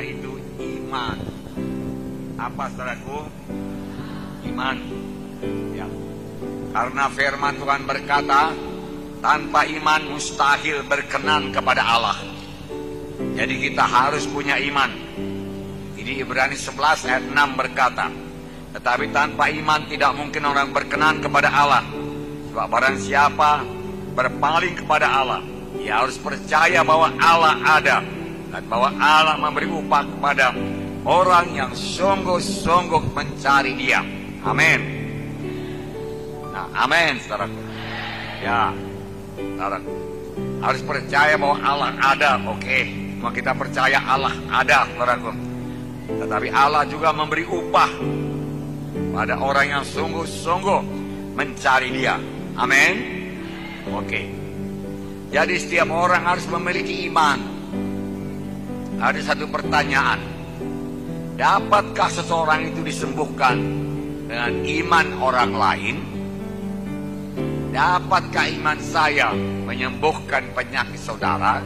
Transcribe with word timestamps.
yaitu 0.00 0.36
iman. 0.60 1.16
Apa 2.36 2.68
saudaraku? 2.68 3.18
Iman. 4.44 4.76
Ya. 5.72 5.88
Karena 6.76 7.04
firman 7.08 7.54
Tuhan 7.56 7.82
berkata, 7.88 8.52
tanpa 9.24 9.64
iman 9.64 10.02
mustahil 10.12 10.84
berkenan 10.84 11.48
kepada 11.50 11.82
Allah. 11.82 12.18
Jadi 13.36 13.54
kita 13.68 13.84
harus 13.84 14.28
punya 14.28 14.60
iman. 14.60 14.92
Ini 15.96 16.20
Ibrani 16.20 16.56
11 16.56 17.08
ayat 17.08 17.24
6 17.24 17.60
berkata, 17.60 18.06
tetapi 18.76 19.08
tanpa 19.10 19.48
iman 19.48 19.80
tidak 19.88 20.12
mungkin 20.12 20.44
orang 20.44 20.68
berkenan 20.76 21.24
kepada 21.24 21.48
Allah. 21.48 21.84
Sebab 22.52 22.66
barang 22.68 22.96
siapa 23.00 23.64
berpaling 24.12 24.76
kepada 24.84 25.08
Allah, 25.08 25.40
ia 25.80 26.04
harus 26.04 26.20
percaya 26.20 26.84
bahwa 26.84 27.12
Allah 27.16 27.56
ada 27.64 28.15
dan 28.56 28.72
bahwa 28.72 28.88
Allah 28.96 29.36
memberi 29.36 29.68
upah 29.68 30.00
kepada 30.16 30.56
orang 31.04 31.52
yang 31.52 31.76
sungguh-sungguh 31.76 33.12
mencari 33.12 33.76
Dia. 33.76 34.00
Amin. 34.48 34.80
Nah, 36.56 36.64
amin, 36.72 37.20
saudaraku. 37.20 37.60
Ya, 38.40 38.72
saudaraku. 39.60 39.92
Harus 40.64 40.80
percaya 40.88 41.36
bahwa 41.36 41.56
Allah 41.60 41.92
ada. 42.00 42.40
Oke, 42.48 42.88
semua 43.20 43.28
kita 43.28 43.52
percaya 43.52 44.00
Allah 44.00 44.32
ada, 44.48 44.88
saudaraku. 44.88 45.36
Tetapi 46.16 46.48
Allah 46.48 46.88
juga 46.88 47.12
memberi 47.12 47.44
upah 47.44 47.92
pada 49.12 49.36
orang 49.36 49.68
yang 49.68 49.84
sungguh-sungguh 49.84 50.80
mencari 51.36 51.92
Dia. 51.92 52.16
Amin. 52.56 52.94
Oke. 53.92 54.32
Jadi 55.28 55.60
setiap 55.60 55.92
orang 55.92 56.24
harus 56.24 56.48
memiliki 56.48 57.04
iman. 57.12 57.55
Ada 58.96 59.20
satu 59.32 59.44
pertanyaan. 59.52 60.16
Dapatkah 61.36 62.08
seseorang 62.08 62.72
itu 62.72 62.80
disembuhkan 62.80 63.60
dengan 64.24 64.52
iman 64.64 65.06
orang 65.20 65.52
lain? 65.52 65.96
Dapatkah 67.76 68.48
iman 68.56 68.80
saya 68.80 69.36
menyembuhkan 69.68 70.48
penyakit 70.56 70.96
saudara? 70.96 71.60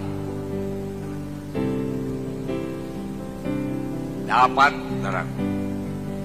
Dapat, 4.27 4.72
saudara. 4.75 5.22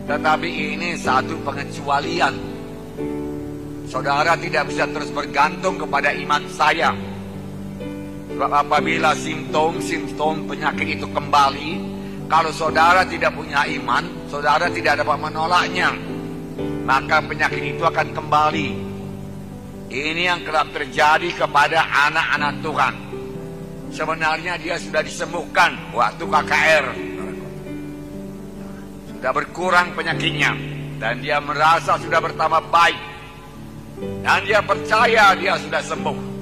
Tetapi 0.10 0.50
ini 0.50 0.98
satu 0.98 1.38
pengecualian. 1.46 2.34
Saudara 3.86 4.34
tidak 4.42 4.74
bisa 4.74 4.90
terus 4.90 5.14
bergantung 5.14 5.78
kepada 5.78 6.10
iman 6.18 6.42
saya. 6.50 6.98
Apabila 8.36 9.16
simptom-simptom 9.16 10.44
penyakit 10.44 11.00
itu 11.00 11.08
kembali, 11.08 11.96
kalau 12.28 12.52
saudara 12.52 13.08
tidak 13.08 13.32
punya 13.32 13.64
iman, 13.64 14.04
saudara 14.28 14.68
tidak 14.68 15.00
dapat 15.00 15.18
menolaknya. 15.24 15.96
Maka 16.84 17.24
penyakit 17.24 17.64
itu 17.64 17.84
akan 17.88 18.12
kembali. 18.12 18.70
Ini 19.88 20.24
yang 20.28 20.44
kerap 20.44 20.68
terjadi 20.76 21.32
kepada 21.32 21.88
anak-anak 22.12 22.54
Tuhan. 22.60 22.94
Sebenarnya 23.96 24.60
dia 24.60 24.76
sudah 24.76 25.00
disembuhkan 25.00 25.72
waktu 25.96 26.28
KKR. 26.28 26.86
Sudah 29.16 29.32
berkurang 29.32 29.96
penyakitnya. 29.96 30.52
Dan 31.00 31.24
dia 31.24 31.40
merasa 31.40 31.96
sudah 31.96 32.20
bertambah 32.20 32.68
baik. 32.68 33.00
Dan 34.28 34.40
dia 34.44 34.60
percaya 34.60 35.32
dia 35.40 35.56
sudah 35.56 35.80
sembuh. 35.80 36.35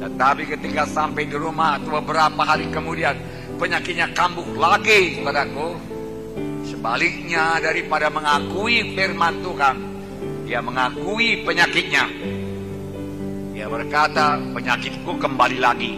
Tetapi 0.00 0.48
ketika 0.48 0.88
sampai 0.88 1.28
di 1.28 1.36
rumah 1.36 1.76
atau 1.76 2.00
beberapa 2.00 2.40
hari 2.40 2.72
kemudian 2.72 3.12
penyakitnya 3.60 4.08
kambuh 4.16 4.48
lagi, 4.56 5.20
saudaraku. 5.20 5.76
Sebaliknya 6.64 7.60
daripada 7.60 8.08
mengakui 8.08 8.96
firman 8.96 9.44
Tuhan, 9.44 9.76
dia 10.48 10.64
mengakui 10.64 11.44
penyakitnya. 11.44 12.08
Dia 13.52 13.68
berkata, 13.68 14.40
penyakitku 14.56 15.12
kembali 15.20 15.58
lagi. 15.60 15.92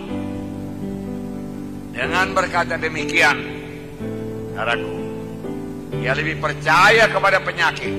Dengan 1.94 2.34
berkata 2.34 2.74
demikian, 2.74 3.38
saudaraku, 4.58 4.94
dia 6.02 6.18
lebih 6.18 6.42
percaya 6.42 7.06
kepada 7.06 7.38
penyakit 7.38 7.94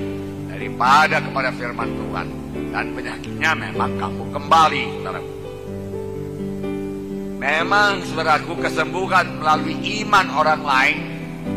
daripada 0.52 1.16
kepada 1.24 1.48
firman 1.56 1.88
Tuhan. 1.96 2.26
Dan 2.74 2.92
penyakitnya 2.92 3.50
memang 3.56 3.96
kambuh 3.96 4.28
kembali, 4.36 4.82
saudaraku. 5.00 5.43
Memang 7.44 8.00
saudaraku 8.08 8.56
kesembuhan 8.56 9.36
melalui 9.36 9.76
iman 10.00 10.32
orang 10.32 10.64
lain 10.64 10.96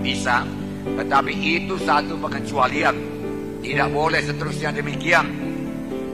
bisa, 0.03 0.43
tetapi 0.83 1.31
itu 1.31 1.79
satu 1.79 2.19
pengecualian. 2.19 2.91
Tidak 3.63 3.87
boleh 3.95 4.19
seterusnya 4.19 4.75
demikian. 4.75 5.31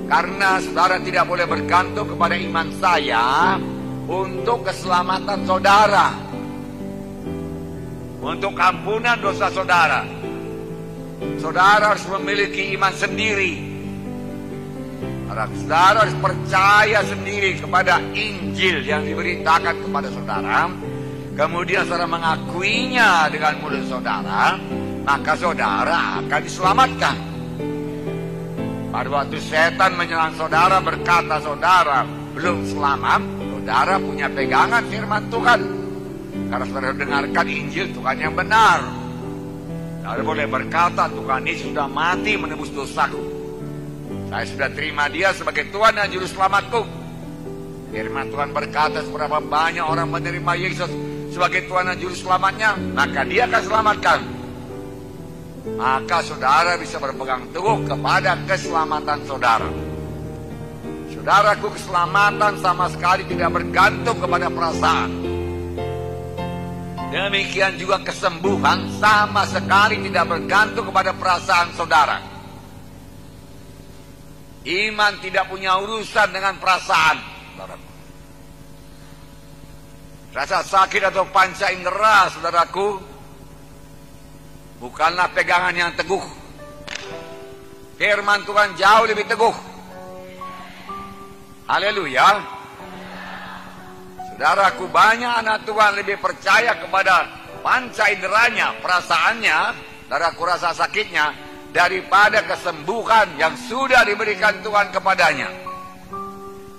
Karena 0.05 0.61
saudara 0.61 1.01
tidak 1.01 1.25
boleh 1.25 1.49
bergantung 1.49 2.05
kepada 2.05 2.37
iman 2.37 2.69
saya 2.77 3.57
untuk 4.05 4.61
keselamatan 4.61 5.41
saudara. 5.41 6.13
Untuk 8.21 8.53
ampunan 8.53 9.17
dosa 9.17 9.49
saudara. 9.49 10.05
Saudara 11.41 11.97
harus 11.97 12.05
memiliki 12.13 12.77
iman 12.77 12.93
sendiri 12.93 13.72
Saudara 15.33 16.05
harus 16.05 16.13
percaya 16.21 17.01
sendiri 17.01 17.57
kepada 17.57 17.97
Injil 18.13 18.85
yang 18.85 19.01
diberitakan 19.01 19.81
kepada 19.81 20.05
saudara. 20.13 20.69
Kemudian 21.33 21.81
saudara 21.89 22.05
mengakuinya 22.05 23.33
dengan 23.33 23.57
mulut 23.57 23.81
saudara. 23.89 24.53
Maka 25.01 25.33
saudara 25.33 26.21
akan 26.21 26.39
diselamatkan. 26.45 27.15
Pada 28.93 29.09
waktu 29.09 29.41
setan 29.41 29.97
menyerang 29.97 30.37
saudara 30.37 30.77
berkata 30.77 31.41
saudara 31.41 32.05
belum 32.37 32.69
selamat. 32.69 33.21
Saudara 33.57 33.97
punya 33.97 34.29
pegangan 34.29 34.85
firman 34.85 35.23
Tuhan. 35.33 35.59
Karena 36.53 36.65
saudara 36.69 36.93
dengarkan 36.93 37.45
Injil 37.49 37.89
Tuhan 37.89 38.15
yang 38.21 38.37
benar. 38.37 38.85
Saudara 40.05 40.21
boleh 40.21 40.45
berkata 40.45 41.09
Tuhan 41.09 41.41
ini 41.41 41.57
sudah 41.57 41.89
mati 41.89 42.37
menebus 42.37 42.69
dosaku. 42.69 43.32
Saya 44.33 44.49
sudah 44.49 44.69
terima 44.73 45.05
dia 45.13 45.29
sebagai 45.29 45.69
Tuhan 45.69 45.93
dan 45.93 46.09
Juru 46.09 46.25
Selamatku. 46.25 46.81
Firman 47.93 48.33
Tuhan 48.33 48.49
berkata 48.49 49.05
seberapa 49.05 49.37
banyak 49.37 49.85
orang 49.85 50.09
menerima 50.09 50.53
Yesus 50.57 50.89
sebagai 51.29 51.69
Tuhan 51.69 51.93
dan 51.93 52.01
Juru 52.01 52.17
Selamatnya, 52.17 52.73
maka 52.97 53.21
dia 53.29 53.45
akan 53.45 53.61
selamatkan. 53.61 54.19
Maka 55.77 56.25
saudara 56.25 56.81
bisa 56.81 56.97
berpegang 56.97 57.45
teguh 57.53 57.85
kepada 57.85 58.33
keselamatan 58.49 59.21
saudara. 59.29 59.69
Saudaraku 61.13 61.69
keselamatan 61.77 62.57
sama 62.57 62.89
sekali 62.89 63.29
tidak 63.29 63.53
bergantung 63.53 64.17
kepada 64.17 64.49
perasaan. 64.49 65.09
Demikian 67.13 67.77
juga 67.77 68.01
kesembuhan 68.01 68.97
sama 68.97 69.45
sekali 69.45 70.01
tidak 70.01 70.25
bergantung 70.25 70.89
kepada 70.89 71.13
perasaan 71.13 71.69
saudara. 71.77 72.32
Iman 74.63 75.19
tidak 75.19 75.51
punya 75.51 75.75
urusan 75.83 76.31
dengan 76.31 76.55
perasaan. 76.55 77.19
Rasa 80.33 80.65
sakit 80.65 81.13
atau 81.13 81.29
panca 81.29 81.69
indera, 81.69 82.25
saudaraku, 82.31 82.97
bukanlah 84.81 85.29
pegangan 85.29 85.75
yang 85.75 85.91
teguh. 85.93 86.23
Firman 87.99 88.41
Tuhan 88.41 88.73
jauh 88.73 89.05
lebih 89.05 89.29
teguh. 89.29 89.55
Haleluya. 91.69 92.41
Saudaraku, 94.33 94.89
banyak 94.89 95.33
anak 95.45 95.69
Tuhan 95.69 95.91
lebih 96.01 96.17
percaya 96.17 96.81
kepada 96.81 97.29
panca 97.61 98.09
inderanya, 98.09 98.73
perasaannya, 98.81 99.57
saudaraku 100.09 100.41
rasa 100.49 100.73
sakitnya, 100.73 101.29
daripada 101.73 102.45
kesembuhan 102.45 103.33
yang 103.35 103.57
sudah 103.57 104.05
diberikan 104.05 104.61
Tuhan 104.61 104.93
kepadanya. 104.93 105.49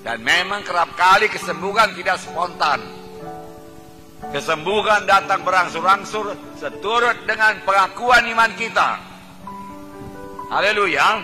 Dan 0.06 0.22
memang 0.22 0.62
kerap 0.62 0.94
kali 0.94 1.26
kesembuhan 1.26 1.92
tidak 1.98 2.22
spontan. 2.22 2.78
Kesembuhan 4.30 5.04
datang 5.04 5.42
berangsur-angsur 5.42 6.32
seturut 6.56 7.26
dengan 7.26 7.60
pengakuan 7.66 8.24
iman 8.32 8.52
kita. 8.56 8.88
Haleluya. 10.48 11.20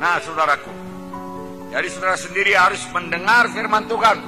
Nah, 0.00 0.16
saudaraku. 0.24 0.72
Jadi 1.70 1.86
saudara 1.92 2.18
sendiri 2.18 2.56
harus 2.56 2.82
mendengar 2.90 3.46
firman 3.52 3.86
Tuhan. 3.86 4.18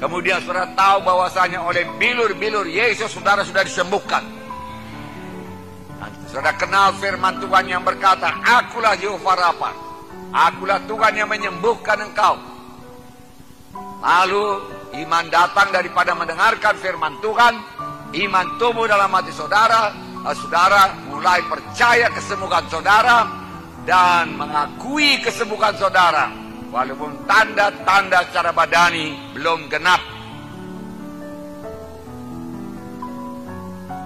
Kemudian 0.00 0.40
saudara 0.44 0.68
tahu 0.72 1.04
bahwasanya 1.04 1.60
oleh 1.60 1.84
bilur-bilur 2.00 2.64
Yesus 2.64 3.12
saudara 3.12 3.44
sudah 3.44 3.64
disembuhkan. 3.64 4.39
Saudara 6.30 6.54
kenal 6.54 6.94
firman 7.02 7.42
Tuhan 7.42 7.66
yang 7.66 7.82
berkata, 7.82 8.30
Akulah 8.46 8.94
Yehova 8.94 9.34
Rafa. 9.34 9.74
Akulah 10.30 10.78
Tuhan 10.86 11.18
yang 11.18 11.26
menyembuhkan 11.26 12.06
engkau. 12.06 12.38
Lalu 13.98 14.62
iman 15.02 15.26
datang 15.26 15.74
daripada 15.74 16.14
mendengarkan 16.14 16.78
firman 16.78 17.18
Tuhan. 17.18 17.82
iman 18.10 18.46
tumbuh 18.62 18.86
dalam 18.86 19.10
hati 19.10 19.34
saudara, 19.34 19.90
saudara 20.34 20.94
mulai 21.10 21.42
percaya 21.46 22.10
kesembuhan 22.14 22.66
saudara 22.66 23.22
dan 23.86 24.34
mengakui 24.34 25.22
kesembuhan 25.22 25.74
saudara 25.78 26.30
walaupun 26.74 27.26
tanda-tanda 27.26 28.26
secara 28.30 28.50
badani 28.50 29.14
belum 29.34 29.66
genap. 29.70 30.02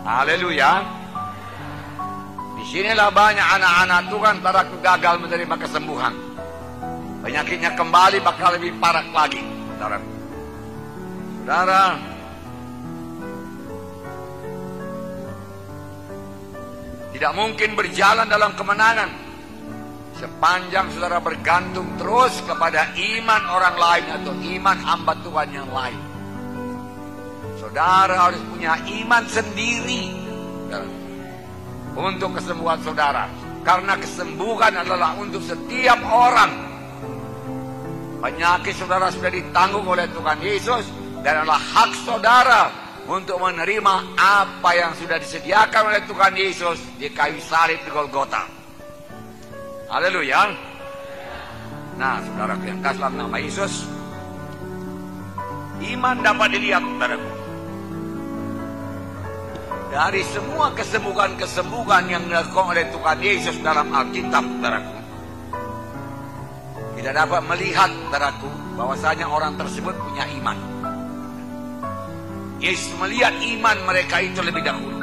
Haleluya. 0.04 1.03
Di 2.64 2.80
sinilah 2.80 3.12
banyak 3.12 3.44
anak-anak 3.60 4.08
Tuhan 4.08 4.36
pada 4.40 4.64
gagal 4.64 5.20
menerima 5.20 5.56
kesembuhan. 5.60 6.16
Penyakitnya 7.20 7.76
kembali 7.76 8.24
bakal 8.24 8.56
lebih 8.56 8.72
parah 8.80 9.04
lagi. 9.12 9.44
Saudara, 9.76 10.00
saudara 11.44 11.84
tidak 17.12 17.32
mungkin 17.36 17.70
berjalan 17.76 18.26
dalam 18.32 18.56
kemenangan 18.56 19.12
sepanjang 20.16 20.88
saudara 20.96 21.20
bergantung 21.20 21.84
terus 22.00 22.32
kepada 22.48 22.96
iman 22.96 23.42
orang 23.44 23.76
lain 23.76 24.06
atau 24.08 24.32
iman 24.32 24.78
hamba 24.80 25.12
Tuhan 25.20 25.48
yang 25.52 25.68
lain. 25.68 26.00
Saudara 27.60 28.32
harus 28.32 28.40
punya 28.48 28.72
iman 29.04 29.24
sendiri 29.28 30.24
untuk 31.94 32.36
kesembuhan 32.38 32.78
saudara. 32.82 33.30
Karena 33.64 33.96
kesembuhan 33.96 34.84
adalah 34.84 35.16
untuk 35.16 35.40
setiap 35.40 35.96
orang. 36.04 36.52
Penyakit 38.20 38.76
saudara 38.76 39.08
sudah 39.08 39.32
ditanggung 39.32 39.88
oleh 39.88 40.04
Tuhan 40.12 40.38
Yesus 40.40 40.84
dan 41.24 41.44
adalah 41.44 41.60
hak 41.60 41.90
saudara 42.04 42.62
untuk 43.04 43.36
menerima 43.36 44.16
apa 44.16 44.70
yang 44.72 44.92
sudah 44.96 45.20
disediakan 45.20 45.92
oleh 45.92 46.02
Tuhan 46.08 46.32
Yesus 46.36 46.78
di 46.96 47.08
kayu 47.12 47.36
salib 47.40 47.80
di 47.84 47.90
Golgota. 47.92 48.48
Haleluya. 49.92 50.56
Nah, 52.00 52.18
saudara 52.24 52.56
yang 52.64 52.80
kasih 52.80 53.12
nama 53.12 53.36
Yesus, 53.38 53.86
iman 55.94 56.16
dapat 56.24 56.48
dilihat, 56.58 56.82
saudaraku. 56.82 57.43
Dari 59.94 60.26
semua 60.26 60.74
kesembuhan-kesembuhan 60.74 62.10
yang 62.10 62.26
dilakukan 62.26 62.74
oleh 62.74 62.82
Tuhan 62.90 63.18
Yesus 63.22 63.62
dalam 63.62 63.94
Alkitab, 63.94 64.42
saudaraku. 64.42 64.96
Tidak 66.98 67.14
dapat 67.14 67.42
melihat, 67.46 67.94
saudaraku, 68.10 68.50
bahwasanya 68.74 69.30
orang 69.30 69.54
tersebut 69.54 69.94
punya 69.94 70.26
iman. 70.42 70.58
Yesus 72.58 72.90
melihat 72.98 73.38
iman 73.38 73.78
mereka 73.86 74.18
itu 74.18 74.42
lebih 74.42 74.66
dahulu. 74.66 74.98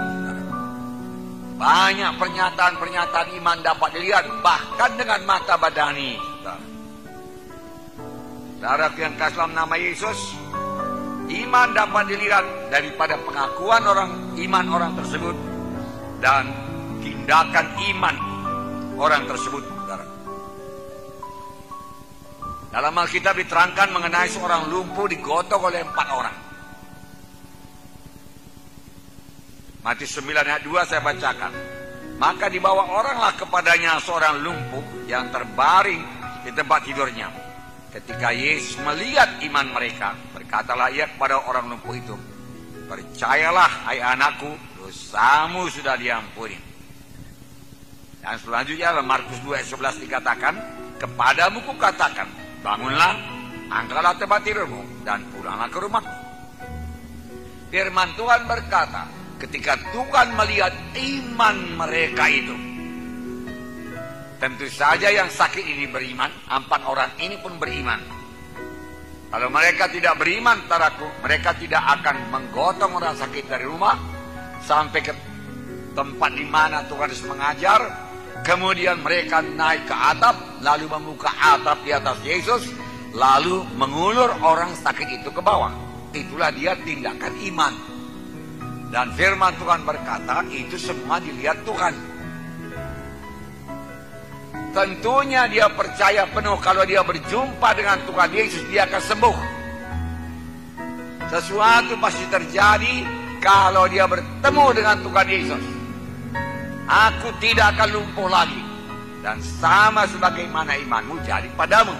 Banyak 1.55 2.11
pernyataan-pernyataan 2.19 3.27
iman 3.39 3.57
dapat 3.63 3.95
dilihat 3.95 4.27
bahkan 4.43 4.91
dengan 4.99 5.23
mata 5.23 5.55
badani. 5.55 6.19
Saudara 8.59 8.91
yang 8.99 9.15
kasih 9.15 9.55
nama 9.55 9.75
Yesus, 9.79 10.35
iman 11.45 11.71
dapat 11.71 12.03
dilihat 12.11 12.45
daripada 12.67 13.15
pengakuan 13.23 13.83
orang 13.87 14.11
iman 14.35 14.65
orang 14.71 14.91
tersebut 14.99 15.35
dan 16.19 16.51
tindakan 16.99 17.67
iman 17.95 18.15
orang 18.99 19.23
tersebut. 19.25 19.63
Dalam 22.71 22.95
Alkitab 22.95 23.35
diterangkan 23.35 23.91
mengenai 23.91 24.31
seorang 24.31 24.71
lumpuh 24.71 25.03
digotong 25.03 25.59
oleh 25.59 25.83
empat 25.83 26.07
orang. 26.07 26.37
Matius 29.83 30.23
9 30.23 30.31
ayat 30.39 30.63
2 30.63 30.87
saya 30.87 31.03
bacakan. 31.03 31.51
Maka 32.15 32.47
dibawa 32.47 32.95
oranglah 32.95 33.35
kepadanya 33.35 33.99
seorang 33.99 34.39
lumpuh 34.39 35.03
yang 35.03 35.27
terbaring 35.35 35.99
di 36.47 36.51
tempat 36.55 36.79
tidurnya. 36.87 37.50
Ketika 37.91 38.31
Yesus 38.31 38.79
melihat 38.79 39.27
iman 39.51 39.67
mereka, 39.75 40.15
berkatalah 40.31 40.87
ia 40.95 41.11
kepada 41.11 41.43
orang 41.43 41.75
lumpuh 41.75 41.91
itu, 41.91 42.15
Percayalah 42.87 43.87
hai 43.87 43.99
anakku, 43.99 44.51
dosamu 44.79 45.67
sudah 45.67 45.99
diampuni. 45.99 46.55
Dan 48.23 48.35
selanjutnya 48.39 48.95
Markus 49.03 49.39
2 49.43 49.59
ayat 49.59 49.67
11 49.67 50.03
dikatakan, 50.07 50.53
Kepadamu 50.99 51.63
kukatakan, 51.67 52.27
bangunlah, 52.63 53.15
angkatlah 53.67 54.15
tempat 54.15 54.39
tidurmu, 54.43 55.03
dan 55.03 55.23
pulanglah 55.31 55.67
ke 55.67 55.79
rumahmu. 55.79 56.15
Firman 57.71 58.09
Tuhan 58.19 58.41
berkata, 58.47 59.03
ketika 59.39 59.73
Tuhan 59.91 60.35
melihat 60.35 60.71
iman 60.95 61.55
mereka 61.79 62.27
itu. 62.27 62.70
Tentu 64.41 64.65
saja 64.73 65.13
yang 65.13 65.29
sakit 65.29 65.61
ini 65.61 65.85
beriman, 65.85 66.33
empat 66.49 66.81
orang 66.89 67.13
ini 67.21 67.37
pun 67.37 67.61
beriman. 67.61 68.01
Kalau 69.29 69.53
mereka 69.53 69.85
tidak 69.85 70.17
beriman, 70.17 70.65
taraku, 70.65 71.05
mereka 71.21 71.53
tidak 71.53 71.77
akan 72.01 72.25
menggotong 72.33 72.89
orang 72.97 73.13
sakit 73.13 73.45
dari 73.45 73.69
rumah 73.69 74.01
sampai 74.65 74.99
ke 75.05 75.13
tempat 75.93 76.31
di 76.33 76.41
mana 76.49 76.81
Tuhan 76.89 77.05
harus 77.05 77.21
mengajar. 77.29 77.81
Kemudian 78.41 79.05
mereka 79.05 79.45
naik 79.45 79.85
ke 79.85 79.93
atap, 79.93 80.33
lalu 80.65 80.89
membuka 80.89 81.29
atap 81.37 81.77
di 81.85 81.93
atas 81.93 82.17
Yesus, 82.25 82.73
lalu 83.13 83.61
mengulur 83.77 84.41
orang 84.41 84.73
sakit 84.73 85.21
itu 85.21 85.29
ke 85.29 85.37
bawah. 85.37 85.69
Itulah 86.17 86.49
dia 86.49 86.73
tindakan 86.81 87.37
iman. 87.53 87.73
Dan 88.89 89.13
firman 89.13 89.53
Tuhan 89.61 89.85
berkata, 89.85 90.41
itu 90.49 90.81
semua 90.81 91.21
dilihat 91.21 91.61
Tuhan. 91.61 92.10
Tentunya 94.71 95.51
dia 95.51 95.67
percaya 95.67 96.23
penuh 96.31 96.55
kalau 96.63 96.87
dia 96.87 97.03
berjumpa 97.03 97.75
dengan 97.75 97.99
Tuhan 98.07 98.31
Yesus, 98.31 98.63
dia 98.71 98.87
akan 98.87 99.01
sembuh. 99.03 99.37
Sesuatu 101.27 101.99
pasti 101.99 102.23
terjadi 102.31 102.95
kalau 103.43 103.91
dia 103.91 104.07
bertemu 104.07 104.65
dengan 104.71 104.95
Tuhan 105.03 105.27
Yesus. 105.27 105.63
Aku 106.87 107.35
tidak 107.43 107.75
akan 107.75 107.89
lumpuh 107.99 108.31
lagi. 108.31 108.63
Dan 109.21 109.37
sama 109.43 110.07
sebagaimana 110.07 110.79
imanmu 110.81 111.19
jadi 111.27 111.51
padamu. 111.53 111.93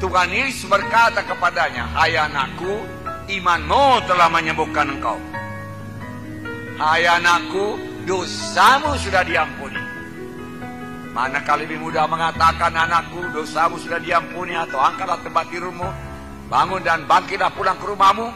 Tuhan 0.00 0.32
Yesus 0.32 0.64
berkata 0.64 1.20
kepadanya, 1.28 1.92
Hai 1.92 2.16
anakku, 2.16 2.82
imanmu 3.28 4.08
telah 4.08 4.32
menyembuhkan 4.32 4.96
engkau. 4.96 5.20
Hai 6.80 7.04
anakku, 7.04 7.76
dosamu 8.08 8.96
sudah 8.96 9.22
diampuni. 9.28 9.59
Manakala 11.10 11.66
lebih 11.66 11.82
mudah 11.82 12.06
mengatakan 12.06 12.70
anakku, 12.70 13.18
dosamu 13.34 13.74
sudah 13.82 13.98
diampuni 13.98 14.54
atau 14.54 14.78
angkatlah 14.78 15.18
tempat 15.26 15.42
tidurmu, 15.50 15.88
bangun 16.46 16.78
dan 16.86 17.02
bangkitlah 17.10 17.50
pulang 17.50 17.74
ke 17.82 17.86
rumahmu. 17.90 18.30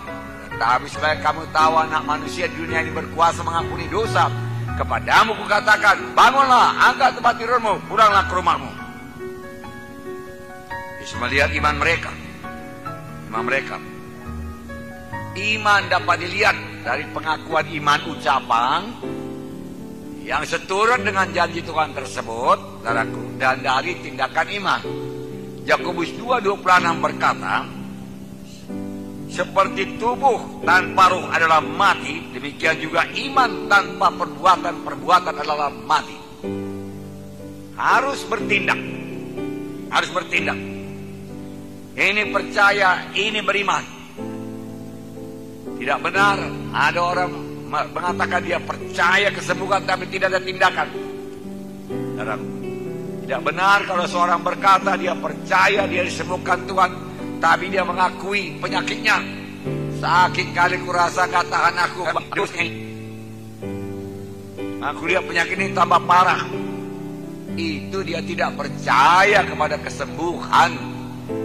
Tetapi 0.51 0.87
supaya 0.91 1.15
kamu 1.23 1.47
tahu 1.55 1.75
anak 1.79 2.03
manusia 2.03 2.51
di 2.51 2.59
dunia 2.59 2.83
ini 2.83 2.91
berkuasa 2.91 3.47
mengampuni 3.47 3.87
dosa, 3.87 4.27
kepadamu 4.75 5.39
kukatakan, 5.39 6.19
bangunlah, 6.19 6.75
angkat 6.91 7.15
tempat 7.15 7.35
tidurmu, 7.39 7.79
pulanglah 7.87 8.27
ke 8.27 8.35
rumahmu. 8.35 8.71
Yesus 10.99 11.19
melihat 11.23 11.55
iman 11.55 11.79
mereka, 11.79 12.11
iman 13.31 13.45
mereka. 13.47 13.79
Iman 15.39 15.87
dapat 15.87 16.27
dilihat 16.27 16.59
dari 16.83 17.07
pengakuan 17.15 17.67
iman 17.71 18.01
ucapan 18.11 18.81
yang 20.25 20.41
seturut 20.49 21.05
dengan 21.05 21.29
janji 21.29 21.61
Tuhan 21.61 21.93
tersebut, 21.93 22.81
saudaraku, 22.81 23.37
dan 23.37 23.61
dari 23.61 23.93
tindakan 24.01 24.49
iman. 24.57 24.81
Yakobus 25.69 26.17
2:26 26.17 27.05
berkata, 27.05 27.69
seperti 29.29 30.01
tubuh 30.01 30.65
tanpa 30.65 31.13
ruh 31.13 31.29
adalah 31.29 31.61
mati, 31.61 32.25
demikian 32.33 32.81
juga 32.81 33.05
iman 33.05 33.69
tanpa 33.69 34.09
perbuatan-perbuatan 34.17 35.35
adalah 35.45 35.69
mati. 35.75 36.17
Harus 37.77 38.25
bertindak. 38.25 38.81
Harus 39.93 40.11
bertindak. 40.15 40.59
Ini 41.95 42.23
percaya, 42.33 43.11
ini 43.13 43.43
beriman. 43.43 43.85
Tidak 45.83 45.99
benar 46.01 46.39
ada 46.71 47.01
orang 47.03 47.44
mengatakan 47.91 48.41
dia 48.45 48.59
percaya 48.63 49.29
kesembuhan 49.35 49.83
tapi 49.83 50.07
tidak 50.09 50.35
ada 50.35 50.41
tindakan. 50.43 50.89
Tidak 53.25 53.41
benar 53.41 53.79
kalau 53.89 54.05
seorang 54.05 54.41
berkata 54.45 54.95
dia 55.01 55.17
percaya 55.17 55.89
dia 55.89 56.05
disembuhkan 56.05 56.61
Tuhan 56.69 56.91
tapi 57.41 57.73
dia 57.73 57.83
mengakui 57.83 58.57
penyakitnya. 58.61 59.19
Sakit 59.99 60.53
kali 60.53 60.77
kurasa 60.85 61.25
katakan 61.25 61.75
aku 61.89 62.05
Aku 64.85 65.03
lihat 65.09 65.25
penyakit 65.25 65.57
ini 65.57 65.73
tambah 65.73 66.01
parah. 66.05 66.45
Itu 67.57 68.05
dia 68.05 68.21
tidak 68.21 68.53
percaya 68.61 69.41
kepada 69.47 69.81
kesembuhan 69.81 70.77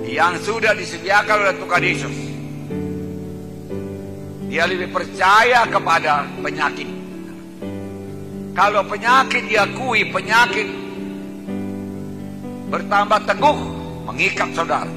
yang 0.04 0.36
sudah 0.44 0.76
disediakan 0.76 1.48
oleh 1.48 1.56
Tuhan 1.56 1.84
Yesus. 1.86 2.29
Dia 4.50 4.66
lebih 4.66 4.90
percaya 4.90 5.62
kepada 5.70 6.26
penyakit. 6.42 6.90
Kalau 8.58 8.82
penyakit 8.82 9.46
diakui 9.46 10.10
penyakit 10.10 10.68
bertambah 12.74 13.30
teguh 13.30 13.60
mengikat 14.10 14.50
saudara. 14.58 14.90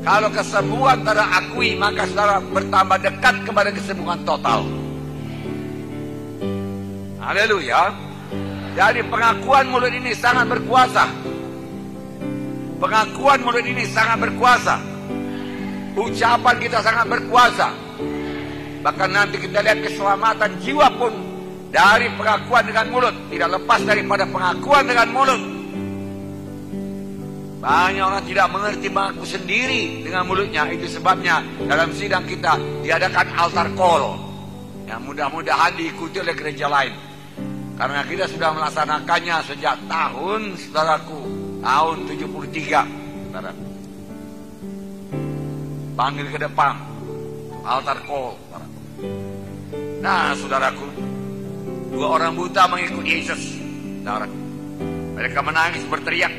Kalau 0.00 0.28
kesembuhan 0.32 1.04
tidak 1.04 1.28
akui 1.28 1.76
maka 1.76 2.08
saudara 2.08 2.40
bertambah 2.40 2.98
dekat 3.04 3.34
kepada 3.44 3.68
kesembuhan 3.68 4.20
total. 4.24 4.64
Haleluya. 7.20 7.92
Jadi 8.74 9.00
pengakuan 9.12 9.68
mulut 9.68 9.92
ini 9.92 10.16
sangat 10.16 10.48
berkuasa. 10.48 11.04
Pengakuan 12.80 13.44
mulut 13.44 13.64
ini 13.64 13.84
sangat 13.88 14.24
berkuasa. 14.24 14.93
Ucapan 15.94 16.54
kita 16.58 16.82
sangat 16.82 17.06
berkuasa. 17.06 17.70
Bahkan 18.82 19.10
nanti 19.14 19.38
kita 19.38 19.62
lihat 19.62 19.78
keselamatan 19.80 20.58
jiwa 20.58 20.90
pun 20.98 21.14
dari 21.70 22.10
pengakuan 22.18 22.66
dengan 22.66 22.86
mulut. 22.90 23.14
Tidak 23.30 23.48
lepas 23.48 23.80
daripada 23.86 24.26
pengakuan 24.26 24.84
dengan 24.90 25.08
mulut. 25.14 25.42
Banyak 27.64 28.04
orang 28.04 28.24
tidak 28.28 28.46
mengerti 28.52 28.88
mengaku 28.92 29.24
sendiri 29.24 30.04
dengan 30.04 30.28
mulutnya. 30.28 30.68
Itu 30.68 30.84
sebabnya 30.90 31.40
dalam 31.64 31.94
sidang 31.96 32.26
kita 32.26 32.58
diadakan 32.84 33.26
altar 33.38 33.70
call. 33.72 34.18
Yang 34.84 35.00
mudah-mudahan 35.00 35.72
diikuti 35.78 36.20
oleh 36.20 36.34
gereja 36.36 36.68
lain. 36.68 36.92
Karena 37.74 38.04
kita 38.04 38.28
sudah 38.28 38.50
melaksanakannya 38.54 39.36
sejak 39.48 39.80
tahun, 39.88 40.54
saudaraku, 40.60 41.20
tahun 41.64 41.96
73, 42.06 42.84
saudara. 43.32 43.73
Panggil 45.94 46.26
ke 46.26 46.38
depan, 46.42 46.74
altar 47.62 48.02
call. 48.02 48.34
Nah, 50.02 50.34
saudaraku, 50.34 50.86
dua 51.94 52.18
orang 52.18 52.34
buta 52.34 52.66
mengikuti 52.66 53.22
Yesus, 53.22 53.62
saudara. 54.02 54.26
Mereka 55.14 55.38
menangis 55.38 55.86
berteriak. 55.86 56.34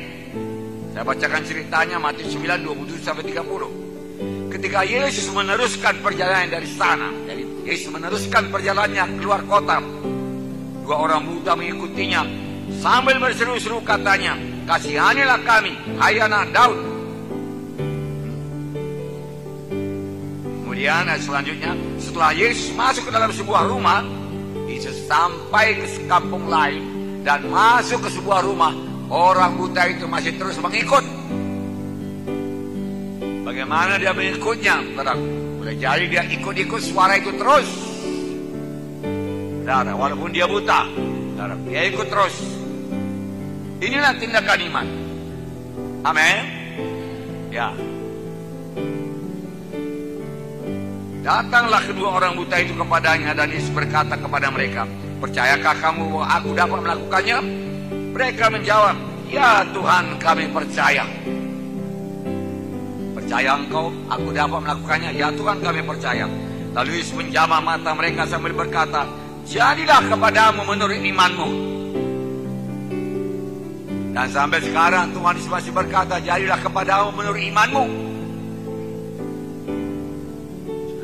Saya 0.92 1.04
bacakan 1.08 1.42
ceritanya 1.48 1.96
Matius 1.96 2.36
9, 2.36 2.68
27 2.68 3.00
sampai 3.00 3.24
30. 3.32 4.52
Ketika 4.52 4.80
Yesus 4.84 5.32
meneruskan 5.32 6.04
perjalanan 6.04 6.52
dari 6.52 6.68
sana, 6.68 7.08
jadi 7.24 7.44
Yesus 7.64 7.88
meneruskan 7.88 8.52
perjalanannya 8.52 9.20
keluar 9.20 9.40
kota, 9.48 9.80
Dua 10.86 11.02
orang 11.02 11.26
buta 11.26 11.58
mengikutinya 11.58 12.22
sambil 12.78 13.18
berseru-seru 13.18 13.82
katanya, 13.82 14.38
kasihanilah 14.70 15.42
kami, 15.42 15.74
hai 15.98 16.22
anak 16.22 16.54
Daud. 16.54 16.95
Kemudian 20.76 21.08
selanjutnya, 21.24 21.72
setelah 21.96 22.36
Yesus 22.36 22.68
masuk 22.76 23.08
ke 23.08 23.12
dalam 23.16 23.32
sebuah 23.32 23.64
rumah, 23.64 24.04
Yesus 24.68 25.08
sampai 25.08 25.72
ke 25.72 25.88
kampung 26.04 26.52
lain 26.52 26.84
dan 27.24 27.48
masuk 27.48 28.04
ke 28.04 28.12
sebuah 28.12 28.44
rumah, 28.44 28.76
orang 29.08 29.56
buta 29.56 29.88
itu 29.88 30.04
masih 30.04 30.36
terus 30.36 30.60
mengikut. 30.60 31.00
Bagaimana 33.48 33.96
dia 33.96 34.12
mengikutnya? 34.12 34.84
Boleh 35.64 35.80
jadi 35.80 36.04
dia 36.12 36.22
ikut-ikut 36.28 36.80
suara 36.84 37.16
itu 37.16 37.32
terus. 37.40 37.68
Saudara, 39.64 39.96
walaupun 39.96 40.28
dia 40.28 40.44
buta, 40.44 40.92
saudara, 40.92 41.56
dia 41.72 41.88
ikut 41.88 42.04
terus. 42.04 42.36
Inilah 43.80 44.12
tindakan 44.20 44.60
iman. 44.68 44.86
Amin. 46.04 46.44
Ya. 47.48 47.72
Datanglah 51.26 51.82
kedua 51.82 52.22
orang 52.22 52.38
buta 52.38 52.54
itu 52.62 52.70
kepadanya 52.78 53.34
dan 53.34 53.50
Yesus 53.50 53.74
berkata 53.74 54.14
kepada 54.14 54.46
mereka, 54.46 54.86
Percayakah 55.18 55.74
kamu 55.82 56.06
bahwa 56.14 56.26
aku 56.30 56.48
dapat 56.54 56.78
melakukannya? 56.86 57.38
Mereka 58.14 58.46
menjawab, 58.46 58.94
Ya 59.26 59.66
Tuhan 59.74 60.22
kami 60.22 60.46
percaya. 60.54 61.02
Percaya 63.18 63.58
engkau, 63.58 63.90
aku 64.06 64.30
dapat 64.30 64.70
melakukannya? 64.70 65.10
Ya 65.18 65.34
Tuhan 65.34 65.58
kami 65.58 65.82
percaya. 65.82 66.30
Lalu 66.78 67.02
Yesus 67.02 67.18
menjamah 67.18 67.58
mata 67.58 67.90
mereka 67.90 68.22
sambil 68.30 68.54
berkata, 68.54 69.02
Jadilah 69.50 70.06
kepadamu 70.06 70.62
menurut 70.62 71.00
imanmu. 71.02 71.48
Dan 74.14 74.30
sampai 74.30 74.62
sekarang 74.62 75.10
Tuhan 75.10 75.34
Yesus 75.34 75.50
masih 75.50 75.72
berkata, 75.74 76.16
jadilah 76.22 76.56
kepadamu 76.62 77.20
menurut 77.20 77.36
imanmu. 77.36 78.05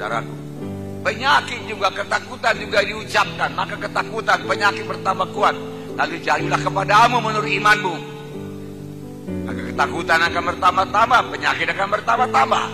Saudaraku, 0.02 0.34
penyakit 1.06 1.62
juga 1.70 1.86
ketakutan 1.94 2.58
juga 2.58 2.82
diucapkan, 2.82 3.54
maka 3.54 3.78
ketakutan 3.78 4.42
penyakit 4.50 4.82
bertambah 4.82 5.30
kuat. 5.30 5.54
Lalu 5.94 6.18
jadilah 6.26 6.58
kepadamu 6.58 7.22
menurut 7.22 7.46
imanmu. 7.46 7.94
Maka 9.46 9.62
ketakutan 9.62 10.18
akan 10.26 10.42
bertambah-tambah, 10.42 11.20
penyakit 11.30 11.66
akan 11.70 11.88
bertambah-tambah. 11.94 12.64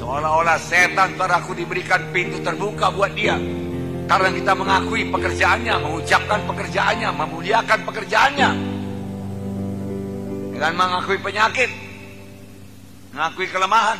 Seolah-olah 0.00 0.56
setan 0.56 1.12
aku 1.20 1.52
diberikan 1.52 2.00
pintu 2.16 2.40
terbuka 2.40 2.88
buat 2.96 3.12
dia. 3.12 3.36
Karena 4.08 4.32
kita 4.32 4.56
mengakui 4.56 5.04
pekerjaannya, 5.12 5.74
mengucapkan 5.84 6.40
pekerjaannya, 6.48 7.08
memuliakan 7.12 7.80
pekerjaannya. 7.92 8.50
Dengan 10.56 10.72
mengakui 10.80 11.20
penyakit, 11.20 11.83
mengakui 13.14 13.46
kelemahan. 13.46 13.98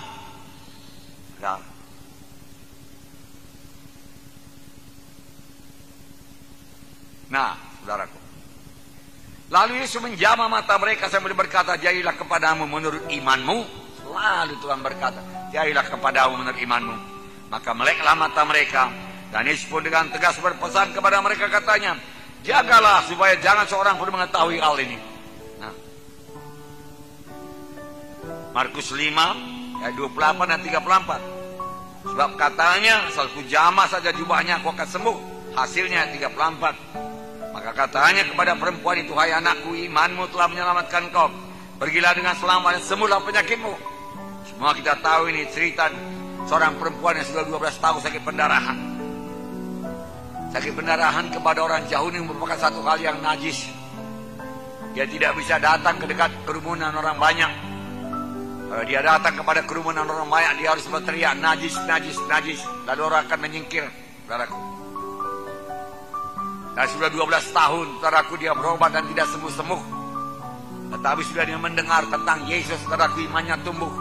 Nah. 1.38 1.62
Nah, 7.30 7.54
saudaraku. 7.82 8.18
Lalu 9.54 9.86
Yesus 9.86 10.02
menjamah 10.02 10.50
mata 10.50 10.74
mereka 10.82 11.06
sambil 11.06 11.30
berkata, 11.38 11.78
jadilah 11.78 12.18
kepadamu 12.18 12.66
menurut 12.66 13.06
imanmu. 13.06 13.58
Lalu 14.10 14.54
Tuhan 14.58 14.82
berkata, 14.82 15.22
jadilah 15.54 15.86
kepadamu 15.86 16.42
menurut 16.42 16.58
imanmu. 16.58 16.96
Maka 17.54 17.70
meleklah 17.70 18.18
mata 18.18 18.42
mereka. 18.42 18.90
Dan 19.30 19.46
Yesus 19.46 19.70
pun 19.70 19.82
dengan 19.82 20.10
tegas 20.10 20.38
berpesan 20.38 20.94
kepada 20.94 21.22
mereka 21.22 21.46
katanya, 21.50 21.98
jagalah 22.42 23.02
supaya 23.06 23.34
jangan 23.38 23.66
seorang 23.66 23.94
pun 23.98 24.10
mengetahui 24.10 24.58
hal 24.58 24.74
ini. 24.78 25.13
Markus 28.54 28.94
5 28.94 29.82
ayat 29.82 29.94
28 29.98 30.46
dan 30.46 30.60
34. 30.62 32.06
Sebab 32.06 32.30
katanya, 32.38 33.10
asal 33.10 33.26
ku 33.34 33.42
jamah 33.50 33.90
saja 33.90 34.14
jubahnya 34.14 34.62
aku 34.62 34.70
akan 34.70 34.86
sembuh. 34.86 35.16
Hasilnya 35.58 36.14
34. 36.14 37.50
Maka 37.50 37.70
katanya 37.74 38.22
kepada 38.22 38.54
perempuan 38.54 39.02
itu, 39.02 39.10
hai 39.18 39.34
anakku, 39.34 39.74
imanmu 39.74 40.30
telah 40.30 40.46
menyelamatkan 40.46 41.10
kau. 41.10 41.26
Pergilah 41.82 42.14
dengan 42.14 42.38
selamat 42.38 42.78
dan 42.78 42.82
sembuhlah 42.86 43.20
penyakitmu. 43.26 43.74
Semua 44.46 44.70
kita 44.70 45.02
tahu 45.02 45.34
ini 45.34 45.50
cerita 45.50 45.90
seorang 46.46 46.78
perempuan 46.78 47.18
yang 47.18 47.26
sudah 47.26 47.42
12 47.50 47.82
tahun 47.82 47.98
sakit 48.06 48.22
pendarahan. 48.22 48.78
Sakit 50.54 50.72
pendarahan 50.78 51.26
kepada 51.34 51.58
orang 51.66 51.82
jauh 51.90 52.06
ini 52.06 52.22
merupakan 52.22 52.54
satu 52.54 52.86
hal 52.86 53.02
yang 53.02 53.18
najis. 53.18 53.66
Dia 54.94 55.10
tidak 55.10 55.34
bisa 55.42 55.58
datang 55.58 55.98
ke 55.98 56.06
dekat 56.06 56.30
kerumunan 56.46 56.94
orang 56.94 57.18
banyak. 57.18 57.73
Kalau 58.74 58.90
dia 58.90 59.06
datang 59.06 59.38
kepada 59.38 59.62
kerumunan 59.70 60.02
orang 60.02 60.26
banyak, 60.26 60.58
dia 60.58 60.74
harus 60.74 60.82
berteriak 60.90 61.38
najis, 61.38 61.78
najis, 61.86 62.18
najis. 62.26 62.58
Lalu 62.90 63.06
orang 63.06 63.22
akan 63.30 63.38
menyingkir, 63.46 63.86
saudaraku. 64.26 64.58
Dan 66.74 66.86
sudah 66.90 67.06
12 67.06 67.54
tahun, 67.54 67.86
saudaraku 68.02 68.34
dia 68.34 68.50
berobat 68.50 68.90
dan 68.90 69.06
tidak 69.14 69.30
sembuh-sembuh. 69.30 69.82
Tetapi 70.90 71.22
sudah 71.22 71.44
dia 71.46 71.54
mendengar 71.54 72.02
tentang 72.10 72.50
Yesus, 72.50 72.82
saudaraku 72.82 73.22
imannya 73.22 73.62
tumbuh. 73.62 73.94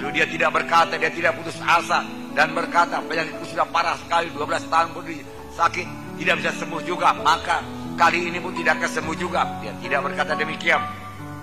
Lalu 0.00 0.08
dia 0.16 0.24
tidak 0.24 0.56
berkata, 0.56 0.96
dia 0.96 1.12
tidak 1.12 1.36
putus 1.36 1.60
asa 1.60 2.08
dan 2.32 2.56
berkata, 2.56 3.04
penyakitku 3.04 3.52
sudah 3.52 3.68
parah 3.68 4.00
sekali, 4.00 4.32
12 4.32 4.72
tahun 4.72 4.88
pun 4.96 5.04
sakit, 5.52 5.86
tidak 6.24 6.34
bisa 6.40 6.56
sembuh 6.56 6.80
juga. 6.88 7.12
Maka 7.20 7.60
kali 8.00 8.32
ini 8.32 8.40
pun 8.40 8.56
tidak 8.56 8.80
akan 8.80 8.90
sembuh 8.96 9.16
juga. 9.20 9.44
Dia 9.60 9.76
tidak 9.84 10.08
berkata 10.08 10.32
demikian. 10.40 11.01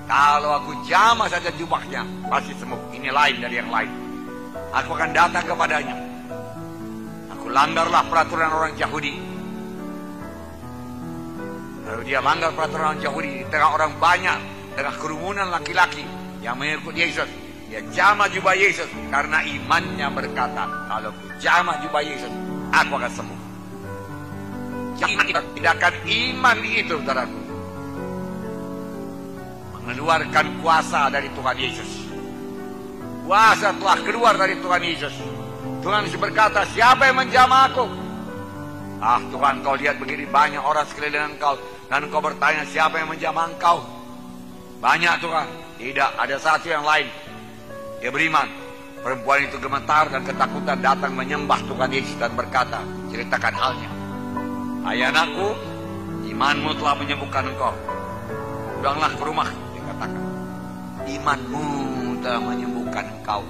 Kalau 0.10 0.58
aku 0.58 0.74
jamah 0.90 1.30
saja 1.30 1.54
jubahnya, 1.54 2.02
pasti 2.34 2.58
sembuh. 2.58 2.98
Ini 2.98 3.14
lain 3.14 3.46
dari 3.46 3.62
yang 3.62 3.70
lain. 3.70 3.92
Aku 4.74 4.98
akan 4.98 5.14
datang 5.14 5.46
kepadanya. 5.46 5.94
Aku 7.38 7.54
langgarlah 7.54 8.02
peraturan 8.10 8.50
orang 8.50 8.74
Yahudi. 8.74 9.14
Lalu 11.86 12.02
dia 12.10 12.26
langgar 12.26 12.50
peraturan 12.58 12.98
orang 12.98 13.02
Yahudi 13.06 13.30
di 13.38 13.46
tengah 13.54 13.70
orang 13.70 13.94
banyak, 14.02 14.38
tengah 14.74 14.98
kerumunan 14.98 15.54
laki-laki 15.54 16.02
yang 16.42 16.58
mengikut 16.58 16.98
Yesus. 16.98 17.30
Dia 17.70 17.86
jama 17.94 18.26
jubah 18.34 18.58
Yesus 18.58 18.90
karena 19.14 19.46
imannya 19.46 20.10
berkata, 20.10 20.66
kalau 20.90 21.14
ku 21.14 21.30
jama 21.38 21.78
jubah 21.86 22.02
Yesus, 22.02 22.34
aku 22.74 22.98
akan 22.98 23.12
sembuh. 23.14 23.40
Tindakan 25.54 25.94
iman 26.02 26.58
itu, 26.66 26.98
saudaraku. 26.98 27.49
Mengeluarkan 29.90 30.62
kuasa 30.62 31.10
dari 31.10 31.34
Tuhan 31.34 31.58
Yesus. 31.58 32.14
Kuasa 33.26 33.74
telah 33.74 33.98
keluar 34.06 34.38
dari 34.38 34.54
Tuhan 34.62 34.86
Yesus. 34.86 35.18
Tuhan 35.82 36.06
Yesus 36.06 36.22
berkata, 36.22 36.62
siapa 36.78 37.10
yang 37.10 37.18
menjamah 37.26 37.74
aku? 37.74 37.90
Ah 39.02 39.18
Tuhan 39.34 39.66
kau 39.66 39.74
lihat 39.74 39.98
begini 39.98 40.30
banyak 40.30 40.62
orang 40.62 40.86
sekeliling 40.86 41.34
engkau. 41.34 41.58
Dan 41.90 42.06
kau 42.14 42.22
bertanya 42.22 42.70
siapa 42.70 43.02
yang 43.02 43.10
menjamah 43.10 43.50
engkau? 43.50 43.82
Banyak 44.78 45.26
Tuhan. 45.26 45.48
Tidak, 45.82 46.12
ada 46.22 46.38
satu 46.38 46.70
yang 46.70 46.86
lain. 46.86 47.10
Dia 47.98 48.14
beriman. 48.14 48.46
Perempuan 49.02 49.42
itu 49.42 49.58
gemetar 49.58 50.06
dan 50.14 50.22
ketakutan 50.22 50.86
datang 50.86 51.18
menyembah 51.18 51.66
Tuhan 51.66 51.90
Yesus 51.90 52.14
dan 52.22 52.38
berkata, 52.38 52.86
ceritakan 53.10 53.58
halnya. 53.58 53.90
Hai 54.86 55.02
anakku, 55.02 55.58
imanmu 56.30 56.78
telah 56.78 56.94
menyembuhkan 56.94 57.50
engkau. 57.50 57.74
Pulanglah 58.78 59.12
ke 59.18 59.24
rumah, 59.26 59.50
dikatakan. 60.00 60.12
Imanmu 61.10 61.68
telah 62.24 62.42
menyembuhkan 62.44 63.06
engkau. 63.20 63.42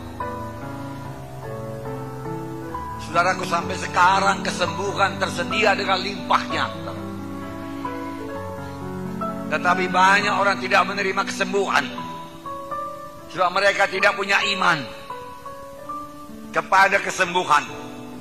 Saudaraku 3.09 3.45
sampai 3.45 3.75
sekarang 3.77 4.37
kesembuhan 4.45 5.17
tersedia 5.17 5.73
dengan 5.73 5.99
limpahnya. 6.01 6.65
Tetapi 9.49 9.85
banyak 9.89 10.33
orang 10.33 10.57
tidak 10.61 10.81
menerima 10.85 11.21
kesembuhan. 11.25 11.85
Sebab 13.33 13.49
mereka 13.49 13.89
tidak 13.89 14.13
punya 14.13 14.37
iman 14.57 14.77
kepada 16.53 17.01
kesembuhan. 17.01 17.65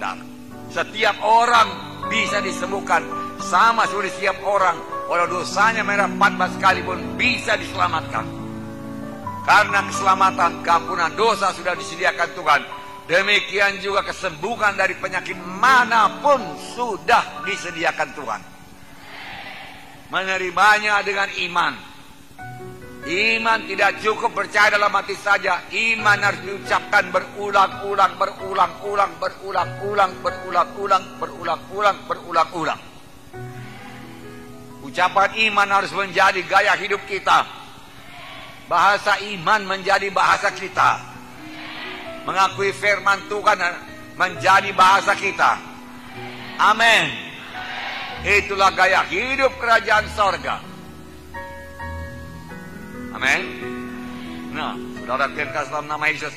Dan 0.01 0.25
setiap 0.73 1.21
orang 1.21 1.69
bisa 2.09 2.41
disembuhkan. 2.41 3.05
Sama 3.45 3.85
seperti 3.87 4.25
setiap 4.25 4.41
orang. 4.43 4.98
Walau 5.09 5.25
dosanya 5.25 5.81
merah 5.81 6.05
14 6.05 6.61
kali 6.61 6.85
pun 6.85 7.01
bisa 7.17 7.57
diselamatkan. 7.57 8.29
Karena 9.49 9.81
keselamatan, 9.89 10.61
keampunan 10.61 11.17
dosa 11.17 11.49
sudah 11.57 11.73
disediakan 11.73 12.29
Tuhan. 12.37 12.61
Demikian 13.09 13.81
juga 13.81 14.05
kesembuhan 14.05 14.77
dari 14.77 14.93
penyakit 15.01 15.41
mana 15.41 16.21
pun 16.21 16.37
sudah 16.77 17.41
disediakan 17.49 18.09
Tuhan. 18.13 18.41
Menerimanya 20.13 21.01
dengan 21.01 21.33
iman. 21.49 21.73
Iman 23.09 23.65
tidak 23.65 24.05
cukup 24.05 24.37
percaya 24.37 24.77
dalam 24.77 24.93
hati 24.93 25.17
saja. 25.17 25.65
Iman 25.73 26.21
harus 26.21 26.45
diucapkan 26.45 27.09
berulang-ulang, 27.09 28.21
berulang-ulang, 28.21 29.13
berulang-ulang, 29.17 30.13
berulang-ulang, 30.21 31.05
berulang-ulang, 31.17 31.97
berulang-ulang. 32.05 32.98
Ucapan 34.89 35.31
iman 35.53 35.69
harus 35.69 35.93
menjadi 35.93 36.41
gaya 36.49 36.73
hidup 36.81 37.05
kita. 37.05 37.45
Bahasa 38.69 39.21
iman 39.21 39.65
menjadi 39.65 40.09
bahasa 40.13 40.53
kita 40.53 41.09
mengakui 42.29 42.77
firman 42.77 43.25
Tuhan 43.33 43.57
menjadi 44.21 44.69
bahasa 44.77 45.17
kita. 45.17 45.57
Amin. 46.61 47.09
Itulah 48.21 48.69
gaya 48.77 49.01
hidup 49.09 49.57
kerajaan 49.57 50.05
sorga. 50.13 50.61
Amin. 53.17 53.41
Nah, 54.53 54.77
saudara 55.01 55.33
kasih 55.33 55.73
dalam 55.73 55.89
nama 55.89 56.05
Yesus. 56.13 56.37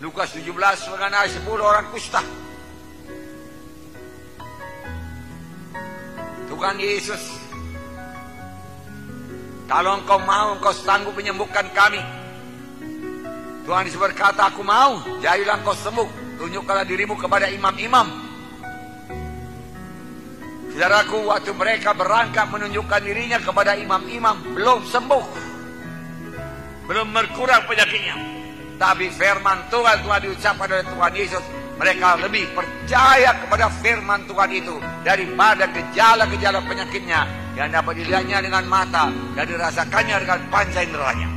Lukas 0.00 0.32
17 0.32 0.48
mengenai 0.88 1.28
10 1.28 1.44
orang 1.60 1.92
kusta. 1.92 2.24
Tuhan 6.60 6.76
Yesus. 6.76 7.40
Kalau 9.64 9.96
engkau 9.96 10.20
mau, 10.28 10.52
engkau 10.60 10.76
sanggup 10.76 11.16
menyembuhkan 11.16 11.64
kami. 11.72 11.96
Tuhan 13.64 13.88
Yesus 13.88 13.96
berkata, 13.96 14.52
aku 14.52 14.60
mau, 14.60 15.00
jadilah 15.24 15.56
kau 15.64 15.72
sembuh. 15.72 16.36
Tunjukkanlah 16.36 16.84
dirimu 16.84 17.16
kepada 17.16 17.48
imam-imam. 17.48 18.12
Saudaraku, 20.76 21.32
waktu 21.32 21.56
mereka 21.56 21.96
berangkat 21.96 22.44
menunjukkan 22.52 23.00
dirinya 23.08 23.40
kepada 23.40 23.80
imam-imam, 23.80 24.36
belum 24.52 24.84
sembuh. 24.84 25.24
Belum 26.92 27.08
berkurang 27.08 27.64
penyakitnya. 27.64 28.20
Tapi 28.76 29.08
firman 29.08 29.64
Tuhan 29.72 30.04
telah 30.04 30.20
diucapkan 30.20 30.68
oleh 30.68 30.84
Tuhan 30.84 31.12
Yesus. 31.16 31.44
Mereka 31.80 32.20
lebih 32.20 32.44
percaya 32.52 33.32
kepada 33.40 33.72
firman 33.80 34.20
Tuhan 34.28 34.52
itu 34.52 34.76
daripada 35.00 35.64
gejala-gejala 35.64 36.60
penyakitnya 36.68 37.24
yang 37.56 37.72
dapat 37.72 38.04
dilihatnya 38.04 38.44
dengan 38.44 38.68
mata 38.68 39.08
dan 39.32 39.48
dirasakannya 39.48 40.16
dengan 40.20 40.40
panca 40.52 40.80
inderanya. 40.84 41.28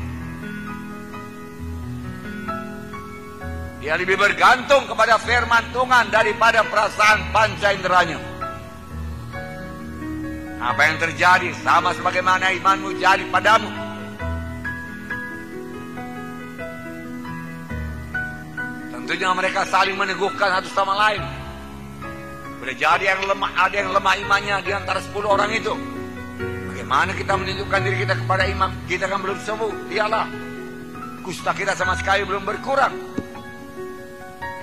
Dia 3.79 3.95
lebih 3.95 4.19
bergantung 4.19 4.84
kepada 4.84 5.15
firman 5.23 5.63
Tuhan 5.71 6.12
daripada 6.12 6.60
perasaan 6.67 7.32
panca 7.32 7.71
inderanya. 7.71 8.19
Apa 10.60 10.82
yang 10.91 10.97
terjadi 10.99 11.56
sama 11.63 11.95
sebagaimana 11.95 12.51
imanmu 12.51 12.99
jadi 12.99 13.23
padamu. 13.32 13.83
Tentunya 19.04 19.36
mereka 19.36 19.68
saling 19.68 20.00
meneguhkan 20.00 20.63
satu 20.63 20.72
sama 20.72 20.96
lain. 20.96 21.20
Boleh 22.56 22.72
jadi 22.80 23.12
yang 23.12 23.28
lemah, 23.28 23.52
ada 23.68 23.76
yang 23.76 23.92
lemah 23.92 24.16
imannya 24.16 24.63
di 24.63 24.72
antara 24.72 25.04
10 25.04 25.28
orang 25.28 25.52
itu. 25.52 25.76
Bagaimana 26.72 27.12
kita 27.12 27.36
menunjukkan 27.36 27.80
diri 27.84 27.98
kita 28.08 28.16
kepada 28.24 28.48
imam? 28.48 28.72
Kita 28.88 29.12
kan 29.12 29.20
belum 29.20 29.36
sembuh. 29.44 29.92
Dialah. 29.92 30.28
Kusta 31.20 31.52
kita 31.52 31.76
sama 31.76 32.00
sekali 32.00 32.24
belum 32.24 32.48
berkurang. 32.48 32.96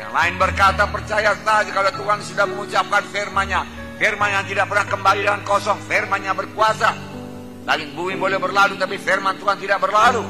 Yang 0.00 0.12
lain 0.16 0.34
berkata 0.40 0.88
percaya 0.88 1.36
saja 1.36 1.68
kalau 1.68 1.92
Tuhan 1.92 2.18
sudah 2.24 2.44
mengucapkan 2.48 3.04
firman-Nya. 3.12 3.60
Firman 4.00 4.32
yang 4.32 4.44
tidak 4.48 4.72
pernah 4.72 4.86
kembali 4.88 5.20
dengan 5.20 5.42
kosong. 5.44 5.76
Firman-Nya 5.84 6.32
berkuasa. 6.32 6.96
Langit 7.68 7.92
bumi 7.92 8.16
boleh 8.16 8.40
berlalu 8.40 8.80
tapi 8.80 8.96
firman 8.96 9.36
Tuhan 9.36 9.60
tidak 9.60 9.84
berlalu. 9.84 10.24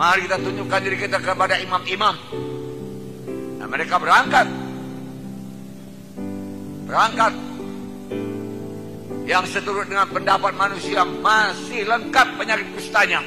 Mari 0.00 0.24
kita 0.24 0.40
tunjukkan 0.40 0.80
diri 0.80 0.96
kita 0.96 1.20
kepada 1.20 1.60
imam-imam. 1.60 2.16
Mereka 3.70 3.94
berangkat. 4.02 4.46
Berangkat. 6.90 7.32
Yang 9.30 9.44
seturut 9.54 9.86
dengan 9.86 10.10
pendapat 10.10 10.50
manusia 10.58 11.06
masih 11.06 11.86
lengkap 11.86 12.34
penyakit 12.34 12.66
kustanya. 12.74 13.22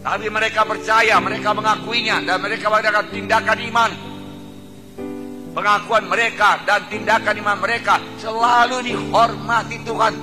Tapi 0.00 0.32
mereka 0.32 0.64
percaya, 0.64 1.20
mereka 1.20 1.52
mengakuinya 1.52 2.24
dan 2.24 2.40
mereka 2.40 2.72
mengadakan 2.72 3.04
tindakan 3.12 3.58
iman. 3.68 3.90
Pengakuan 5.52 6.04
mereka 6.08 6.64
dan 6.64 6.88
tindakan 6.88 7.36
iman 7.44 7.58
mereka 7.60 8.00
selalu 8.16 8.80
dihormati 8.80 9.76
Tuhan. 9.84 10.14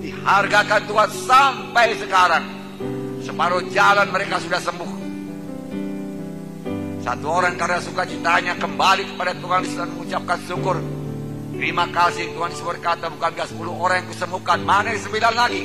Dihargakan 0.00 0.82
Tuhan 0.88 1.10
sampai 1.28 1.86
sekarang. 2.00 2.44
Separuh 3.20 3.68
jalan 3.68 4.08
mereka 4.08 4.40
sudah 4.40 4.60
sembuh. 4.64 5.01
Satu 7.02 7.26
orang 7.26 7.58
karena 7.58 7.82
sukacitanya 7.82 8.54
kembali 8.62 9.02
kepada 9.10 9.34
Tuhan 9.34 9.66
dan 9.74 9.90
mengucapkan 9.90 10.38
syukur. 10.46 10.78
Terima 11.58 11.90
kasih 11.90 12.30
Tuhan 12.30 12.54
berkata 12.62 13.10
bukankah 13.10 13.46
10 13.50 13.58
orang 13.58 13.96
yang 14.02 14.08
kusembuhkan. 14.14 14.58
Mana 14.62 14.94
yang 14.94 15.02
sembilan 15.02 15.34
lagi? 15.34 15.62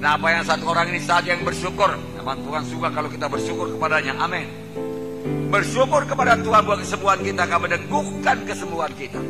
Kenapa 0.00 0.26
yang 0.32 0.44
satu 0.48 0.64
orang 0.64 0.92
ini 0.96 1.00
saja 1.04 1.36
yang 1.36 1.44
bersyukur? 1.44 1.92
Memang 2.16 2.40
Tuhan 2.40 2.64
suka 2.64 2.88
kalau 2.88 3.12
kita 3.12 3.28
bersyukur 3.28 3.68
kepadanya. 3.76 4.16
Amin. 4.16 4.48
Bersyukur 5.52 6.08
kepada 6.08 6.40
Tuhan 6.40 6.62
buat 6.64 6.80
kesembuhan 6.80 7.20
kita 7.20 7.44
akan 7.44 7.60
meneguhkan 7.68 8.36
kesembuhan 8.48 8.92
kita. 8.96 9.20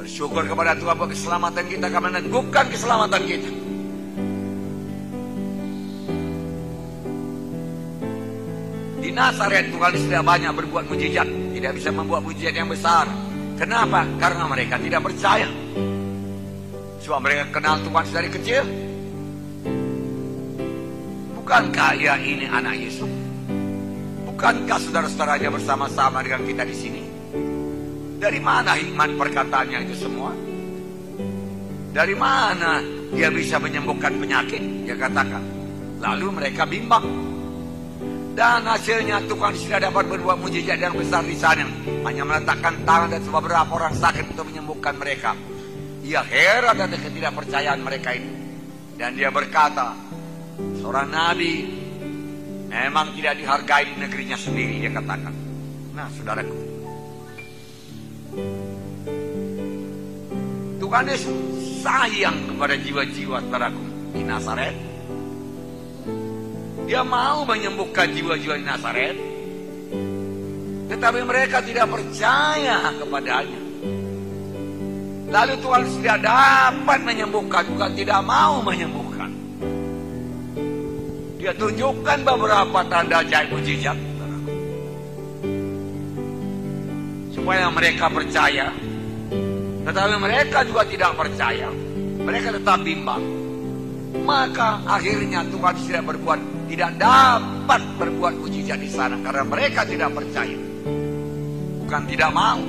Bersyukur 0.00 0.40
kepada 0.48 0.72
Tuhan 0.72 0.94
buat 0.96 1.12
keselamatan 1.12 1.64
kita 1.68 1.84
akan 1.92 2.02
meneguhkan 2.12 2.64
keselamatan 2.72 3.22
kita. 3.28 3.65
Nazaret 9.16 9.72
Tuhan 9.72 9.96
sudah 9.96 10.20
banyak 10.20 10.52
berbuat 10.52 10.92
mujizat, 10.92 11.24
tidak 11.56 11.72
bisa 11.80 11.88
membuat 11.88 12.20
mujizat 12.20 12.52
yang 12.52 12.68
besar. 12.68 13.08
Kenapa? 13.56 14.04
Karena 14.20 14.44
mereka 14.44 14.76
tidak 14.76 15.08
percaya. 15.08 15.48
Sebab 17.00 17.24
mereka 17.24 17.48
kenal 17.48 17.80
Tuhan 17.80 18.04
dari 18.12 18.28
kecil, 18.28 18.62
Bukankah 21.46 21.94
ia 21.94 22.18
ini 22.18 22.42
anak 22.50 22.74
Yesus? 22.74 23.06
Bukankah 24.26 24.82
saudara-saudaranya 24.82 25.54
bersama-sama 25.54 26.18
dengan 26.18 26.42
kita 26.42 26.66
di 26.66 26.74
sini? 26.74 27.02
Dari 28.18 28.42
mana 28.42 28.74
iman 28.74 29.14
perkataannya 29.14 29.78
itu 29.86 29.94
semua? 29.94 30.34
Dari 31.94 32.18
mana 32.18 32.82
dia 33.14 33.30
bisa 33.30 33.62
menyembuhkan 33.62 34.18
penyakit? 34.18 34.90
Dia 34.90 34.98
katakan. 34.98 35.40
Lalu 36.02 36.26
mereka 36.34 36.66
bimbang. 36.66 37.25
Dan 38.36 38.68
hasilnya 38.68 39.24
Tuhan 39.24 39.56
sudah 39.56 39.80
dapat 39.80 40.12
berbuat 40.12 40.36
mujizat 40.44 40.76
yang 40.76 40.92
besar 40.92 41.24
di 41.24 41.32
sana. 41.40 41.64
Hanya 42.04 42.20
meletakkan 42.20 42.84
tangan 42.84 43.08
dan 43.08 43.24
beberapa 43.24 43.72
orang 43.72 43.96
sakit 43.96 44.36
untuk 44.36 44.52
menyembuhkan 44.52 44.92
mereka. 45.00 45.32
Ia 46.04 46.20
heran 46.20 46.76
dan 46.76 46.92
ketidakpercayaan 46.92 47.80
mereka 47.80 48.12
ini. 48.12 48.28
Dan 49.00 49.16
dia 49.16 49.32
berkata, 49.32 49.96
seorang 50.84 51.08
nabi 51.08 51.64
memang 52.68 53.16
tidak 53.16 53.40
dihargai 53.40 53.88
di 53.88 54.04
negerinya 54.04 54.36
sendiri, 54.36 54.84
dia 54.84 54.92
katakan. 54.92 55.32
Nah, 55.96 56.08
saudaraku. 56.12 56.58
Tuhan 60.76 61.04
Yesus 61.08 61.36
sayang 61.80 62.36
kepada 62.52 62.76
jiwa-jiwa 62.76 63.36
saudaraku 63.48 63.84
di 64.12 64.20
Nazaret. 64.28 64.95
Dia 66.86 67.02
mau 67.02 67.42
menyembuhkan 67.42 68.06
jiwa-jiwa 68.14 68.54
di 68.62 68.64
Nazaret. 68.64 69.16
Tetapi 70.86 71.20
mereka 71.26 71.58
tidak 71.58 71.90
percaya 71.90 72.94
kepadanya. 72.94 73.60
Lalu 75.26 75.54
Tuhan 75.58 75.82
tidak 75.98 76.18
dapat 76.22 76.98
menyembuhkan, 77.02 77.66
bukan 77.74 77.90
tidak 77.98 78.22
mau 78.22 78.62
menyembuhkan. 78.62 79.30
Dia 81.42 81.50
tunjukkan 81.58 82.18
beberapa 82.22 82.78
tanda 82.86 83.18
ajaib 83.26 83.50
mujizat. 83.50 83.98
Supaya 87.34 87.66
mereka 87.74 88.06
percaya. 88.06 88.70
Tetapi 89.82 90.14
mereka 90.22 90.62
juga 90.62 90.86
tidak 90.86 91.18
percaya. 91.18 91.66
Mereka 92.22 92.54
tetap 92.62 92.78
bimbang. 92.86 93.22
Maka 94.22 94.82
akhirnya 94.86 95.42
Tuhan 95.50 95.74
tidak 95.86 96.02
berbuat, 96.14 96.40
tidak 96.66 96.90
dapat 96.98 97.82
berbuat 97.98 98.34
mujizat 98.38 98.78
di 98.82 98.90
sana 98.90 99.16
karena 99.22 99.44
mereka 99.46 99.86
tidak 99.86 100.10
percaya. 100.12 100.58
Bukan 101.86 102.02
tidak 102.10 102.30
mau. 102.34 102.60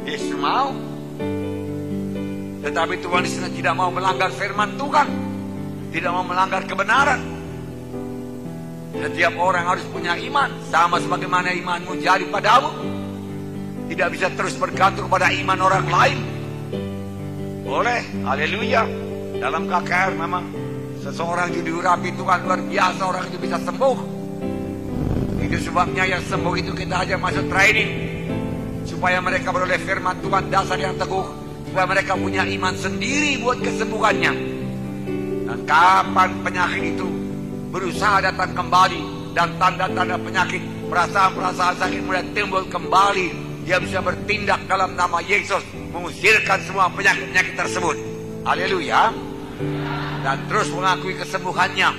Yesus 0.00 0.32
mau, 0.40 0.72
tetapi 2.60 3.00
Tuhan 3.00 3.24
di 3.24 3.30
sana 3.32 3.48
tidak 3.48 3.72
mau 3.72 3.88
melanggar 3.88 4.28
firman 4.36 4.76
Tuhan. 4.76 5.08
Tidak 5.90 6.10
mau 6.12 6.22
melanggar 6.22 6.62
kebenaran. 6.68 7.20
Setiap 9.00 9.32
orang 9.40 9.64
harus 9.64 9.84
punya 9.88 10.12
iman. 10.20 10.52
Sama 10.68 11.00
sebagaimana 11.00 11.56
imanmu 11.56 11.96
jadi 12.04 12.28
padamu. 12.28 12.70
Tidak 13.88 14.08
bisa 14.12 14.28
terus 14.36 14.54
bergantung 14.60 15.08
pada 15.08 15.32
iman 15.32 15.58
orang 15.58 15.86
lain. 15.88 16.18
Boleh. 17.64 18.04
Haleluya. 18.28 18.84
Dalam 19.40 19.64
KKR 19.64 20.12
memang 20.20 20.44
seseorang 21.00 21.48
jadi 21.50 21.70
urapi 21.72 22.12
Tuhan 22.14 22.38
luar 22.44 22.60
biasa. 22.60 23.00
Orang 23.02 23.24
itu 23.32 23.38
bisa 23.40 23.56
sembuh. 23.60 23.98
Itu 25.40 25.56
sebabnya 25.66 26.04
yang 26.06 26.22
sembuh 26.28 26.54
itu 26.60 26.72
kita 26.76 27.08
aja 27.08 27.16
masuk 27.16 27.48
training. 27.48 27.90
Supaya 28.84 29.18
mereka 29.18 29.50
beroleh 29.50 29.80
firman 29.80 30.20
Tuhan 30.20 30.52
dasar 30.52 30.76
yang 30.76 30.96
teguh 31.00 31.40
supaya 31.70 31.86
mereka 31.86 32.18
punya 32.18 32.42
iman 32.42 32.74
sendiri 32.74 33.38
buat 33.38 33.62
kesembuhannya. 33.62 34.32
Dan 35.46 35.58
kapan 35.66 36.30
penyakit 36.42 36.98
itu 36.98 37.06
berusaha 37.70 38.18
datang 38.18 38.50
kembali 38.58 39.00
dan 39.38 39.54
tanda-tanda 39.62 40.18
penyakit, 40.18 40.62
perasaan-perasaan 40.90 41.78
sakit 41.78 42.02
mulai 42.02 42.26
timbul 42.34 42.66
kembali, 42.66 43.26
dia 43.62 43.78
bisa 43.78 44.02
bertindak 44.02 44.66
dalam 44.66 44.98
nama 44.98 45.22
Yesus, 45.22 45.62
mengusirkan 45.94 46.58
semua 46.66 46.90
penyakit-penyakit 46.90 47.54
tersebut. 47.54 47.94
Haleluya. 48.42 49.29
Dan 50.20 50.36
terus 50.52 50.68
mengakui 50.72 51.16
kesembuhannya. 51.16 51.90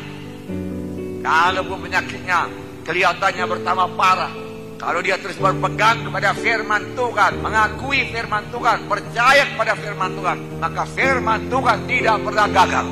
Kalaupun 1.21 1.77
penyakitnya 1.85 2.49
kelihatannya 2.85 3.45
bertambah 3.45 3.87
parah, 3.97 4.33
kalau 4.81 4.97
dia 5.05 5.13
terus 5.21 5.37
berpegang 5.37 6.09
kepada 6.09 6.33
firman 6.33 6.97
Tuhan, 6.97 7.37
mengakui 7.37 8.09
firman 8.09 8.49
Tuhan, 8.49 8.89
percaya 8.89 9.45
kepada 9.53 9.77
firman 9.77 10.11
Tuhan, 10.17 10.37
maka 10.57 10.83
firman 10.89 11.39
Tuhan 11.53 11.77
tidak 11.85 12.17
pernah 12.25 12.47
gagal. 12.49 12.87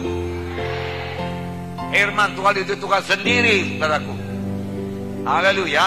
Firman 1.89 2.29
Tuhan 2.37 2.53
itu 2.61 2.73
Tuhan 2.77 3.01
sendiri, 3.01 3.57
saudaraku. 3.81 4.13
Haleluya. 5.25 5.85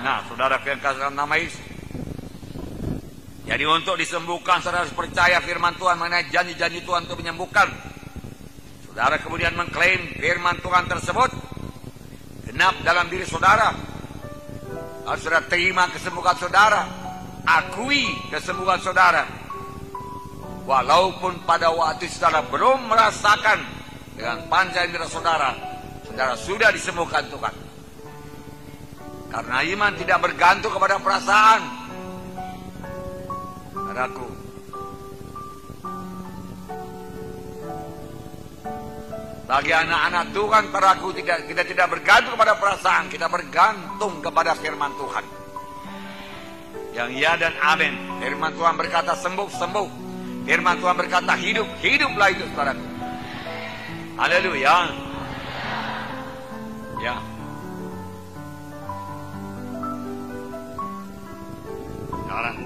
Nah, 0.00 0.24
saudara 0.24 0.56
yang 0.64 0.80
kasih 0.80 1.12
nama 1.12 1.36
Yesus. 1.36 1.60
Jadi 3.44 3.64
untuk 3.68 4.00
disembuhkan, 4.00 4.64
saudara 4.64 4.88
harus 4.88 4.96
percaya 4.96 5.36
firman 5.44 5.76
Tuhan 5.76 6.00
mengenai 6.00 6.32
janji-janji 6.32 6.80
Tuhan 6.80 7.04
untuk 7.04 7.20
menyembuhkan. 7.20 7.91
Saudara 8.92 9.16
kemudian 9.24 9.56
mengklaim 9.56 10.20
firman 10.20 10.60
Tuhan 10.60 10.84
tersebut 10.84 11.32
genap 12.44 12.76
dalam 12.84 13.08
diri 13.08 13.24
saudara 13.24 13.72
harus 15.08 15.24
saudara 15.24 15.48
terima 15.48 15.88
kesembuhan 15.88 16.36
saudara. 16.36 16.84
Akui 17.48 18.04
kesembuhan 18.28 18.76
saudara. 18.84 19.24
Walaupun 20.68 21.40
pada 21.48 21.72
waktu 21.72 22.04
saudara 22.04 22.44
belum 22.52 22.92
merasakan 22.92 23.64
dengan 24.12 24.44
panjang 24.52 24.92
indera 24.92 25.08
saudara, 25.08 25.56
saudara 26.04 26.36
sudah 26.36 26.68
disembuhkan 26.68 27.24
Tuhan. 27.32 27.54
Karena 29.32 29.64
iman 29.72 29.92
tidak 29.96 30.20
bergantung 30.20 30.68
kepada 30.68 31.00
perasaan. 31.00 31.60
Saudaraku, 33.72 34.41
Bagi 39.52 39.68
anak-anak 39.68 40.32
Tuhan 40.32 40.64
peraku 40.72 41.12
tidak 41.12 41.44
kita 41.44 41.60
tidak 41.68 41.92
bergantung 41.92 42.40
kepada 42.40 42.56
perasaan, 42.56 43.12
kita 43.12 43.28
bergantung 43.28 44.24
kepada 44.24 44.56
firman 44.56 44.88
Tuhan. 44.96 45.24
Yang 46.96 47.10
ya 47.20 47.36
dan 47.36 47.52
amin. 47.60 47.92
Firman 48.16 48.56
Tuhan 48.56 48.80
berkata 48.80 49.12
sembuh, 49.12 49.52
sembuh. 49.52 49.88
Firman 50.48 50.80
Tuhan 50.80 50.96
berkata 50.96 51.36
hidup, 51.36 51.68
hiduplah 51.84 52.32
itu 52.32 52.48
saudaraku. 52.56 52.86
Haleluya. 54.16 54.76
Ya. 57.04 57.16
Sekarang, 62.08 62.56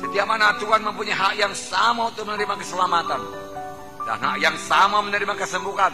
setiap 0.00 0.28
anak 0.32 0.56
Tuhan 0.64 0.80
mempunyai 0.80 1.12
hak 1.12 1.34
yang 1.36 1.52
sama 1.52 2.08
untuk 2.08 2.24
menerima 2.24 2.56
keselamatan 2.56 3.47
dan 4.08 4.16
hak 4.24 4.40
yang 4.40 4.56
sama 4.56 5.04
menerima 5.04 5.36
kesembuhan 5.36 5.92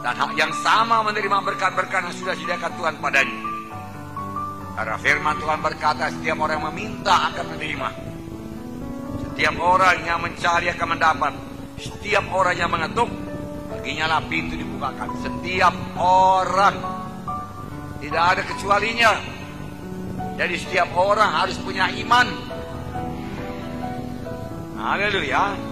dan 0.00 0.14
hak 0.16 0.32
yang 0.40 0.48
sama 0.64 1.04
menerima 1.04 1.36
berkat-berkat 1.52 2.08
yang 2.08 2.16
sudah 2.16 2.32
disediakan 2.32 2.72
Tuhan 2.80 2.94
padanya. 2.96 3.38
Karena 4.72 4.96
firman 4.96 5.36
Tuhan 5.36 5.60
berkata 5.60 6.08
setiap 6.08 6.40
orang 6.40 6.56
yang 6.56 6.66
meminta 6.72 7.28
akan 7.28 7.44
menerima. 7.52 7.88
Setiap 9.20 9.54
orang 9.60 9.96
yang 10.00 10.18
mencari 10.24 10.72
akan 10.72 10.88
mendapat. 10.96 11.32
Setiap 11.76 12.24
orang 12.32 12.56
yang 12.56 12.72
mengetuk 12.72 13.10
baginya 13.68 14.16
lah 14.16 14.20
pintu 14.24 14.56
dibukakan. 14.56 15.12
Setiap 15.20 15.74
orang 16.00 16.76
tidak 18.00 18.22
ada 18.32 18.42
kecualinya. 18.48 19.12
Jadi 20.40 20.54
setiap 20.56 20.88
orang 20.96 21.28
harus 21.36 21.60
punya 21.60 21.92
iman. 22.00 22.26
Haleluya. 24.80 25.71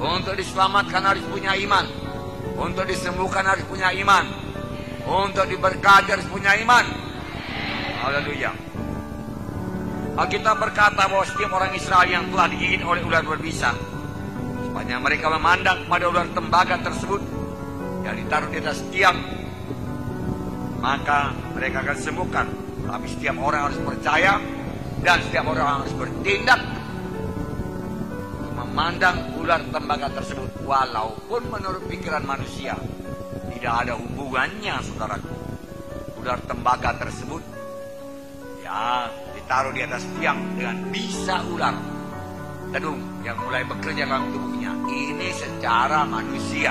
Untuk 0.00 0.32
diselamatkan 0.32 1.04
harus 1.04 1.20
punya 1.28 1.52
iman. 1.60 1.84
Untuk 2.56 2.88
disembuhkan 2.88 3.44
harus 3.44 3.68
punya 3.68 3.92
iman. 3.92 4.24
Untuk 5.04 5.44
diberkati 5.44 6.16
harus 6.16 6.24
punya 6.24 6.56
iman. 6.56 6.84
Haleluya. 8.00 8.48
Alkitab 10.16 10.56
berkata 10.56 11.04
bahwa 11.04 11.24
setiap 11.28 11.52
orang 11.52 11.76
Israel 11.76 12.08
yang 12.08 12.24
telah 12.32 12.48
digigit 12.48 12.80
oleh 12.80 13.04
ular 13.04 13.20
berbisa. 13.20 13.76
Sepanjang 14.64 15.04
mereka 15.04 15.28
memandang 15.28 15.84
pada 15.84 16.08
ular 16.08 16.32
tembaga 16.32 16.80
tersebut. 16.80 17.20
Yang 18.00 18.24
ditaruh 18.24 18.48
di 18.48 18.56
atas 18.56 18.80
tiang. 18.88 19.20
Maka 20.80 21.36
mereka 21.52 21.84
akan 21.84 21.96
sembuhkan. 22.00 22.46
Tapi 22.88 23.04
setiap 23.04 23.36
orang 23.36 23.68
harus 23.68 23.78
percaya. 23.84 24.40
Dan 25.04 25.20
setiap 25.28 25.44
orang 25.44 25.84
harus 25.84 25.92
bertindak 25.92 26.79
memandang 28.70 29.34
ular 29.34 29.58
tembaga 29.74 30.06
tersebut 30.14 30.62
walaupun 30.62 31.42
menurut 31.50 31.90
pikiran 31.90 32.22
manusia 32.22 32.78
tidak 33.50 33.74
ada 33.82 33.98
hubungannya 33.98 34.78
saudaraku. 34.86 35.34
Ular 36.22 36.38
tembaga 36.46 36.94
tersebut 36.94 37.42
ya 38.62 39.10
ditaruh 39.34 39.74
di 39.74 39.82
atas 39.82 40.06
tiang 40.14 40.38
dengan 40.54 40.86
bisa 40.94 41.42
ular 41.50 41.74
gedung 42.70 43.02
yang 43.26 43.34
mulai 43.42 43.66
bekerja 43.66 44.06
dalam 44.06 44.30
tubuhnya. 44.30 44.70
Ini 44.86 45.28
secara 45.34 46.06
manusia. 46.06 46.70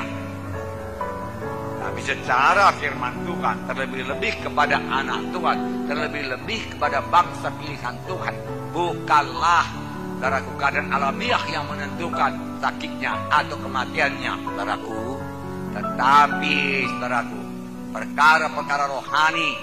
Tapi 1.83 1.99
secara 1.99 2.71
firman 2.79 3.27
Tuhan 3.27 3.55
terlebih-lebih 3.67 4.47
kepada 4.47 4.79
anak 4.79 5.35
Tuhan 5.35 5.57
terlebih-lebih 5.83 6.79
kepada 6.79 7.03
bangsa 7.11 7.51
pilihan 7.59 7.95
Tuhan 8.07 8.35
bukanlah 8.71 9.88
saudaraku 10.19 10.51
keadaan 10.59 10.91
alamiah 10.91 11.39
yang 11.47 11.63
menentukan 11.71 12.35
sakitnya 12.59 13.15
atau 13.31 13.55
kematiannya 13.55 14.35
saudaraku 14.43 15.15
tetapi 15.71 16.83
saudaraku 16.91 17.39
perkara-perkara 17.95 18.83
rohani 18.91 19.55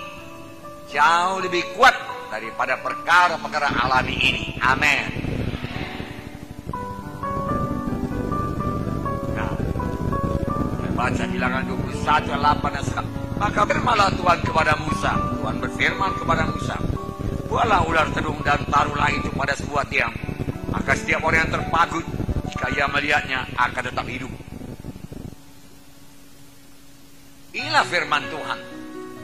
jauh 0.89 1.45
lebih 1.45 1.61
kuat 1.77 1.93
daripada 2.33 2.81
perkara-perkara 2.81 3.69
alami 3.85 4.17
ini 4.17 4.57
amin 4.65 5.27
baca 10.97 11.25
bilangan 11.29 11.63
21 11.69 12.33
8 12.33 12.73
dan 12.73 12.85
9. 13.05 13.37
Maka 13.37 13.61
firmanlah 13.69 14.09
Tuhan 14.17 14.39
kepada 14.41 14.73
Musa. 14.81 15.13
Tuhan 15.13 15.57
berfirman 15.61 16.11
kepada 16.17 16.49
Musa. 16.49 16.77
Buatlah 17.53 17.85
ular 17.85 18.09
terung 18.17 18.41
dan 18.41 18.65
taruhlah 18.65 19.13
itu 19.13 19.29
pada 19.37 19.53
sebuah 19.53 19.85
tiang. 19.93 20.36
Maka 20.77 20.93
setiap 20.93 21.25
orang 21.25 21.49
yang 21.49 21.53
terpagut 21.57 22.05
jika 22.53 22.67
ia 22.69 22.85
melihatnya 22.85 23.49
akan 23.57 23.83
tetap 23.89 24.05
hidup. 24.05 24.29
Inilah 27.57 27.85
firman 27.89 28.29
Tuhan. 28.29 28.59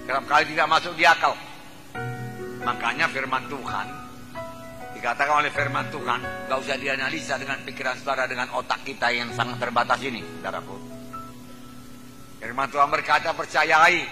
Kerap 0.09 0.25
kali 0.25 0.45
tidak 0.49 0.67
masuk 0.73 0.97
di 0.97 1.05
akal. 1.05 1.37
Makanya 2.65 3.13
firman 3.13 3.45
Tuhan 3.53 3.87
dikatakan 5.03 5.43
oleh 5.43 5.51
firman 5.51 5.91
Tuhan, 5.91 6.21
gak 6.47 6.59
usah 6.63 6.79
dianalisa 6.79 7.35
dengan 7.35 7.59
pikiran 7.67 7.99
saudara 7.99 8.31
dengan 8.31 8.47
otak 8.55 8.87
kita 8.87 9.11
yang 9.11 9.35
sangat 9.35 9.59
terbatas 9.59 9.99
ini, 9.99 10.23
saudaraku. 10.39 10.79
Firman 12.39 12.71
Tuhan 12.71 12.87
berkata, 12.87 13.35
percayai, 13.35 14.07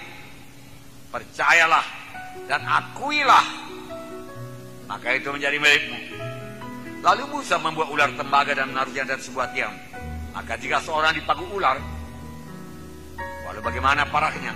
percayalah, 1.15 1.87
dan 2.51 2.67
akuilah, 2.67 3.47
maka 4.91 5.15
itu 5.15 5.31
menjadi 5.31 5.63
milikmu. 5.63 6.20
Lalu 7.01 7.25
Musa 7.33 7.57
membuat 7.57 7.89
ular 7.89 8.13
tembaga 8.13 8.53
dan 8.53 8.77
menaruhnya 8.77 9.09
dari 9.09 9.23
sebuah 9.25 9.57
tiang. 9.57 9.73
Maka 10.37 10.61
jika 10.61 10.85
seorang 10.85 11.17
dipagu 11.17 11.49
ular, 11.49 11.81
walau 13.49 13.63
bagaimana 13.65 14.05
parahnya, 14.05 14.53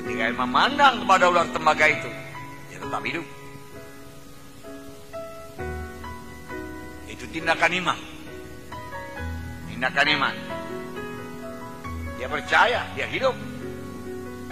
ketika 0.00 0.32
ia 0.32 0.34
memandang 0.34 1.04
kepada 1.04 1.24
ular 1.28 1.46
tembaga 1.52 1.84
itu, 1.84 2.08
dia 2.72 2.78
tetap 2.80 3.02
hidup. 3.04 3.26
Itu 7.12 7.24
tindakan 7.28 7.72
iman. 7.84 7.98
Tindakan 9.68 10.06
iman. 10.16 10.34
Dia 12.16 12.28
percaya, 12.28 12.80
dia 12.96 13.04
hidup. 13.04 13.36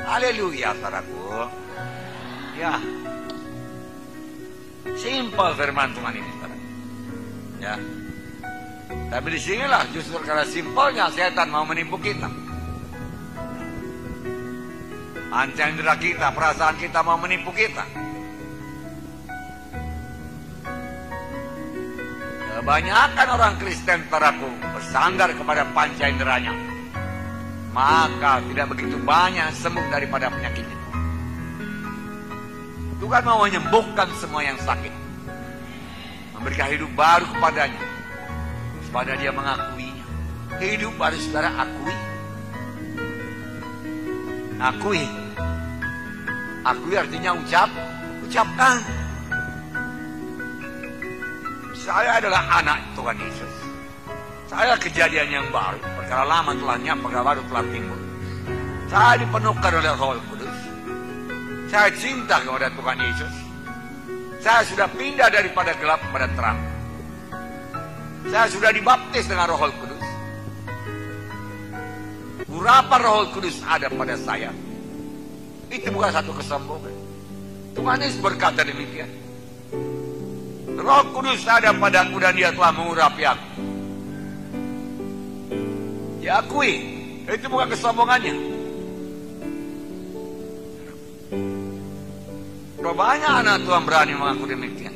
Haleluya, 0.05 0.77
saudaraku. 0.77 1.25
Ya. 2.61 2.77
Simpel 4.93 5.49
firman 5.57 5.89
Tuhan 5.97 6.15
ini, 6.15 6.31
saudara. 6.37 6.58
Ya. 7.59 7.75
Tapi 9.09 9.27
di 9.35 9.41
sinilah 9.41 9.85
justru 9.93 10.17
karena 10.23 10.45
simpelnya 10.47 11.11
setan 11.13 11.49
mau 11.51 11.65
menipu 11.67 11.99
kita. 11.99 12.29
Ancang 15.29 15.77
indera 15.77 15.95
kita, 16.01 16.33
perasaan 16.33 16.77
kita 16.81 17.05
mau 17.05 17.21
menipu 17.21 17.53
kita. 17.53 17.85
Kebanyakan 22.59 23.29
orang 23.39 23.55
Kristen 23.61 24.09
teraku 24.09 24.51
bersandar 24.75 25.31
kepada 25.37 25.63
panca 25.73 26.05
inderanya. 26.09 26.53
Maka 27.77 28.41
tidak 28.51 28.73
begitu 28.75 28.97
banyak 29.05 29.53
sembuh 29.57 29.87
daripada 29.93 30.33
penyakitnya. 30.33 30.79
Tuhan 32.99 33.23
mau 33.23 33.47
menyembuhkan 33.47 34.09
semua 34.19 34.43
yang 34.43 34.59
sakit. 34.59 35.08
Memberikan 36.39 36.71
hidup 36.71 36.91
baru 36.95 37.27
kepadanya. 37.35 37.83
Supaya 38.87 39.19
dia 39.19 39.35
mengakuinya. 39.35 40.07
Hidup 40.63 40.95
baru 40.95 41.19
saudara 41.19 41.51
akui. 41.67 41.97
Akui. 44.63 45.05
Akui 46.63 46.95
artinya 46.95 47.35
ucap. 47.35 47.67
Ucapkan. 48.23 48.79
Saya 51.75 52.23
adalah 52.23 52.63
anak 52.63 52.79
Tuhan 52.95 53.19
Yesus. 53.19 53.55
Saya 54.47 54.79
kejadian 54.79 55.43
yang 55.43 55.47
baru. 55.51 55.83
Perkara 55.83 56.23
lama 56.23 56.55
telah 56.55 56.79
nyapa, 56.79 57.03
perkara 57.03 57.25
baru 57.35 57.43
telah 57.51 57.65
timbul. 57.75 58.01
Saya 58.87 59.15
dipenuhkan 59.21 59.73
oleh 59.75 59.93
Roh 59.99 60.21
Kudus. 60.31 60.59
Saya 61.67 61.91
cinta 61.99 62.39
kepada 62.47 62.71
Tuhan 62.73 62.99
Yesus. 63.03 63.48
Saya 64.39 64.63
sudah 64.63 64.87
pindah 64.95 65.29
daripada 65.35 65.75
gelap 65.83 65.99
kepada 65.99 66.27
terang. 66.39 66.59
Saya 68.31 68.47
sudah 68.47 68.71
dibaptis 68.71 69.27
dengan 69.27 69.51
Roh 69.51 69.67
Kudus. 69.67 70.07
Urapan 72.47 73.01
Roh 73.03 73.27
Kudus 73.35 73.59
ada 73.67 73.91
pada 73.91 74.15
saya. 74.15 74.55
Itu 75.69 75.91
bukan 75.91 76.11
satu 76.15 76.31
kesombongan. 76.39 76.95
Tuhan 77.75 77.99
Yesus 77.99 78.21
berkata 78.23 78.63
demikian. 78.63 79.11
Roh 80.79 81.03
Kudus 81.11 81.43
ada 81.43 81.75
padaku 81.75 82.23
dan 82.23 82.35
dia 82.39 82.55
telah 82.55 82.71
mengurapi 82.71 83.23
aku. 83.27 83.49
Diakui, 86.23 86.73
itu 87.27 87.47
bukan 87.51 87.67
kesombongannya. 87.75 88.58
Berapa 92.89 93.05
banyak 93.05 93.33
anak 93.45 93.57
Tuhan 93.69 93.83
berani 93.85 94.13
mengaku 94.17 94.45
demikian. 94.49 94.95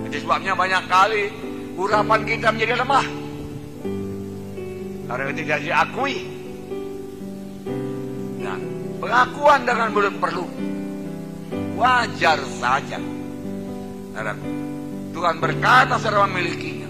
Jadi 0.00 0.16
sebabnya 0.16 0.56
banyak 0.56 0.82
kali 0.88 1.28
urapan 1.76 2.24
kita 2.24 2.56
menjadi 2.56 2.80
lemah. 2.80 3.06
Karena 5.12 5.32
tidak 5.36 5.58
diakui. 5.60 6.16
Nah, 8.40 8.56
pengakuan 8.96 9.60
dengan 9.68 9.88
belum 9.92 10.14
perlu. 10.24 10.46
Wajar 11.76 12.40
saja. 12.56 12.96
Saudara, 12.96 14.32
Tuhan 15.12 15.36
berkata 15.36 16.00
saudara 16.00 16.24
memilikinya. 16.24 16.88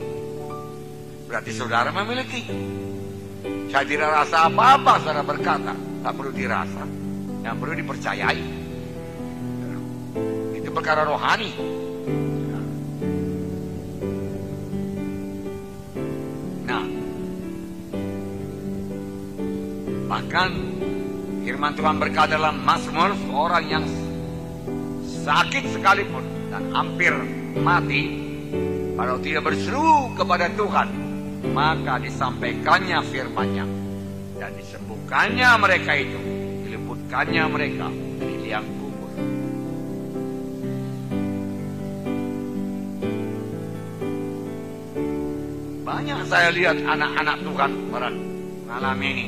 Berarti 1.27 1.51
saudara 1.51 1.91
memiliki. 1.91 2.47
Saya 3.75 3.83
tidak 3.83 4.23
rasa 4.23 4.47
apa-apa 4.47 5.03
saudara 5.03 5.27
berkata. 5.27 5.86
Tak 6.07 6.15
perlu 6.15 6.31
dirasa. 6.31 6.87
Yang 7.43 7.57
perlu 7.59 7.75
dipercayai. 7.83 8.43
Itu 10.55 10.71
perkara 10.71 11.03
rohani. 11.03 11.51
Nah. 16.63 16.87
Bahkan 20.07 20.51
firman 21.43 21.73
Tuhan 21.75 21.97
berkata 21.99 22.39
dalam 22.39 22.63
Mazmur 22.63 23.11
orang 23.35 23.65
yang 23.67 23.85
sakit 25.27 25.75
sekalipun 25.75 26.23
dan 26.55 26.71
hampir 26.71 27.19
mati 27.59 28.03
kalau 28.95 29.19
tidak 29.19 29.51
berseru 29.51 30.15
kepada 30.15 30.47
Tuhan 30.55 30.89
maka 31.51 31.99
disampaikannya 31.99 33.03
firman-Nya 33.11 33.86
dan 34.37 34.51
disembuhkannya 34.57 35.49
mereka 35.61 35.93
itu. 35.97 36.21
Diliputkannya 36.69 37.45
mereka. 37.49 37.87
Dari 38.21 38.37
liang 38.45 38.67
kubur. 38.77 39.11
Banyak 45.85 46.21
saya 46.29 46.49
lihat 46.53 46.77
anak-anak 46.85 47.37
Tuhan 47.41 47.71
mengalami 47.93 49.09
ini. 49.09 49.27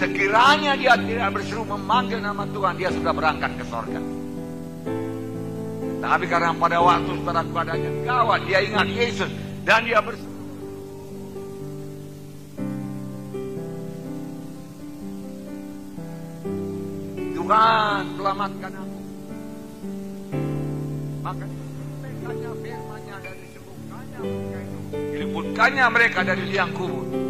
Sekiranya 0.00 0.72
dia 0.80 0.96
tidak 0.96 1.36
berseru 1.36 1.60
memanggil 1.68 2.24
nama 2.24 2.48
Tuhan 2.48 2.72
dia 2.80 2.88
sudah 2.88 3.12
berangkat 3.12 3.52
ke 3.60 3.64
sorga. 3.68 4.00
Tapi 6.00 6.24
karena 6.24 6.56
pada 6.56 6.80
waktu 6.80 7.12
setelah 7.20 7.44
keadaannya 7.44 7.90
gawat 8.08 8.40
dia 8.48 8.58
ingat 8.64 8.88
Yesus 8.88 9.28
dan 9.68 9.84
dia 9.84 10.00
berseru 10.00 10.29
selamatkan 18.30 18.72
aku. 18.78 18.98
Maka 21.18 21.46
firmannya 22.62 23.16
mereka 23.18 23.42
itu. 23.42 23.60
Mereka 25.90 26.18
dari 26.22 26.42
liang 26.46 26.70
kubur. 26.70 27.29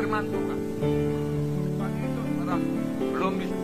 Firman 0.00 0.24
Tuhan. 0.32 0.60
Itu 2.00 2.22
belum 3.12 3.32
bisa 3.36 3.56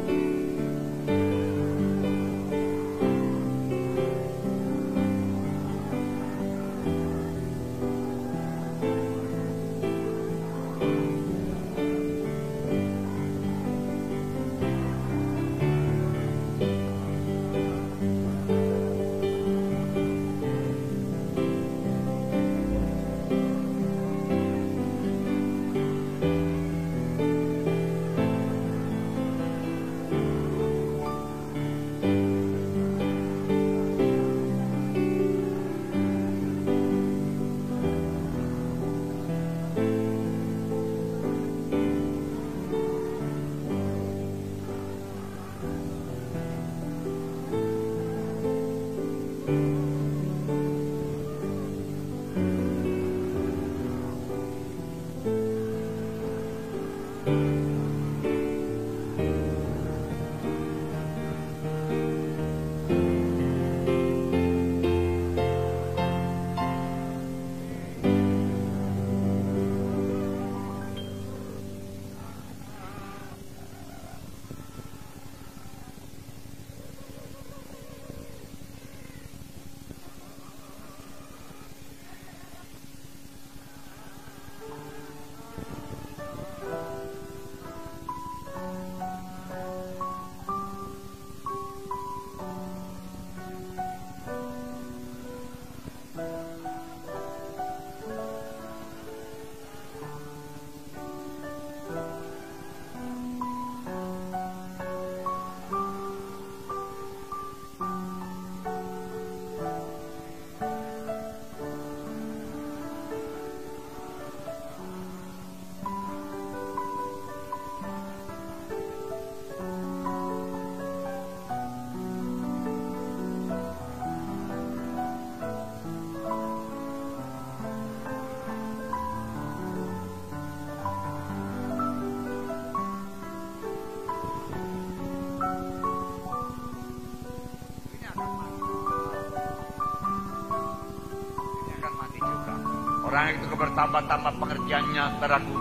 itu 143.76 143.84
bertambah-tambah 143.84 144.32
pekerjaannya, 144.40 145.04
saudaraku. 145.20 145.56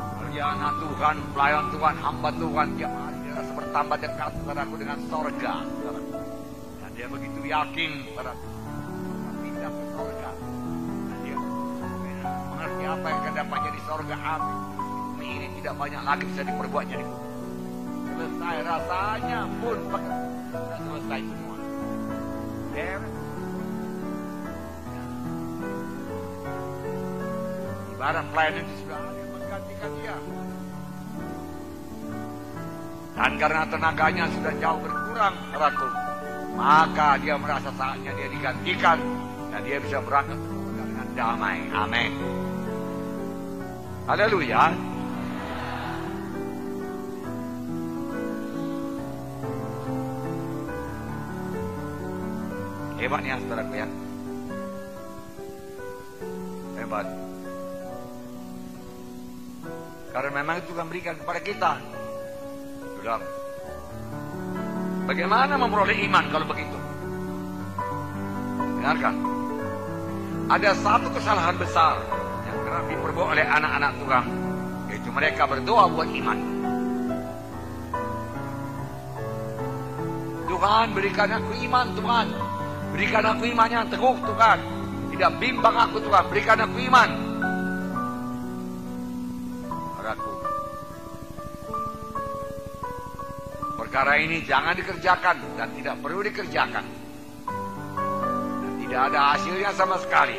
Pekerjaan 0.00 0.56
Tuhan, 0.80 1.16
pelayan 1.36 1.66
Tuhan, 1.68 1.94
hamba 2.00 2.30
Tuhan, 2.32 2.66
dia 2.80 2.88
mati 2.88 3.18
dia 3.20 3.32
rasa 3.36 3.52
bertambah 3.52 3.96
dekat, 4.00 4.32
saudaraku, 4.40 4.74
dengan 4.80 4.98
sorga. 5.12 5.54
Dan 6.80 6.90
dia 6.96 7.06
begitu 7.12 7.38
yakin, 7.44 7.90
akan 8.08 8.32
Pindah 9.44 9.68
ke 9.68 9.84
sorga. 9.92 10.30
Dan 11.12 11.18
dia 11.20 11.36
mengerti 12.48 12.84
apa 12.88 13.06
yang 13.12 13.20
akan 13.20 13.32
di 13.68 13.80
sorga. 13.84 14.16
Amin. 14.16 14.56
Ini 15.28 15.46
tidak 15.60 15.74
banyak 15.76 16.02
lagi 16.08 16.24
bisa 16.24 16.42
diperbuatnya 16.48 16.96
di. 17.04 17.06
Selesai 18.08 18.56
rasanya 18.64 19.40
pun 19.60 19.78
pekerjaan 19.92 20.80
selesai 20.88 21.20
semua. 21.20 21.56
Ibarat 27.98 28.30
pelayanan 28.30 28.62
itu 28.62 28.74
sudah 28.86 28.94
ada 28.94 29.10
yang 29.10 29.30
menggantikan 29.34 29.90
dia. 29.98 30.16
Dan 33.18 33.32
karena 33.42 33.62
tenaganya 33.66 34.24
sudah 34.30 34.54
jauh 34.62 34.80
berkurang, 34.86 35.34
saudaraku, 35.50 35.88
maka 36.54 37.18
dia 37.18 37.34
merasa 37.34 37.74
saatnya 37.74 38.14
dia 38.14 38.30
digantikan 38.30 39.02
dan 39.50 39.60
dia 39.66 39.82
bisa 39.82 39.98
berangkat 39.98 40.38
dengan 40.78 41.06
damai. 41.18 41.58
Amin. 41.74 42.14
Haleluya. 44.06 44.62
Hebat 53.02 53.22
ya 53.26 53.36
saudaraku 53.42 53.74
ya. 53.74 53.88
Hebat. 56.78 57.27
Karena 60.28 60.44
memang 60.44 60.60
itu 60.60 60.76
Tuhan 60.76 60.88
berikan 60.92 61.16
kepada 61.16 61.40
kita. 61.40 61.72
Saudara. 63.00 63.24
Bagaimana 65.08 65.56
memperoleh 65.56 66.04
iman 66.04 66.24
kalau 66.28 66.44
begitu? 66.44 66.76
Dengarkan. 68.76 69.14
Ada 70.52 70.76
satu 70.84 71.08
kesalahan 71.16 71.56
besar 71.56 72.04
yang 72.44 72.60
kerap 72.60 72.84
diperbuat 72.92 73.40
oleh 73.40 73.46
anak-anak 73.48 73.92
Tuhan. 74.04 74.24
Yaitu 74.92 75.08
mereka 75.16 75.48
berdoa 75.48 75.88
buat 75.96 76.12
iman. 76.12 76.38
Tuhan 80.44 80.86
berikan 80.92 81.28
aku 81.40 81.52
iman 81.72 81.86
Tuhan. 81.96 82.26
Berikan 82.92 83.24
aku 83.32 83.42
iman 83.48 83.68
yang 83.72 83.88
teguh 83.88 84.16
Tuhan. 84.28 84.58
Tidak 85.08 85.30
bimbang 85.40 85.88
aku 85.88 86.04
Tuhan. 86.04 86.24
Berikan 86.28 86.60
aku 86.60 86.76
iman. 86.84 87.27
Perkara 93.88 94.20
ini 94.20 94.44
jangan 94.44 94.76
dikerjakan 94.76 95.56
dan 95.56 95.72
tidak 95.72 95.96
perlu 96.04 96.20
dikerjakan. 96.20 96.84
Dan 98.60 98.72
tidak 98.84 99.00
ada 99.08 99.32
hasilnya 99.32 99.72
sama 99.72 99.96
sekali. 99.96 100.36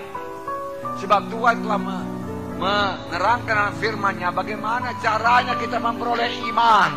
Sebab 1.01 1.33
Tuhan 1.33 1.57
telah 1.65 1.81
me- 1.81 2.07
menerangkan 2.61 3.73
firman-Nya 3.81 4.29
bagaimana 4.37 4.93
caranya 5.01 5.57
kita 5.57 5.81
memperoleh 5.81 6.29
iman. 6.45 6.91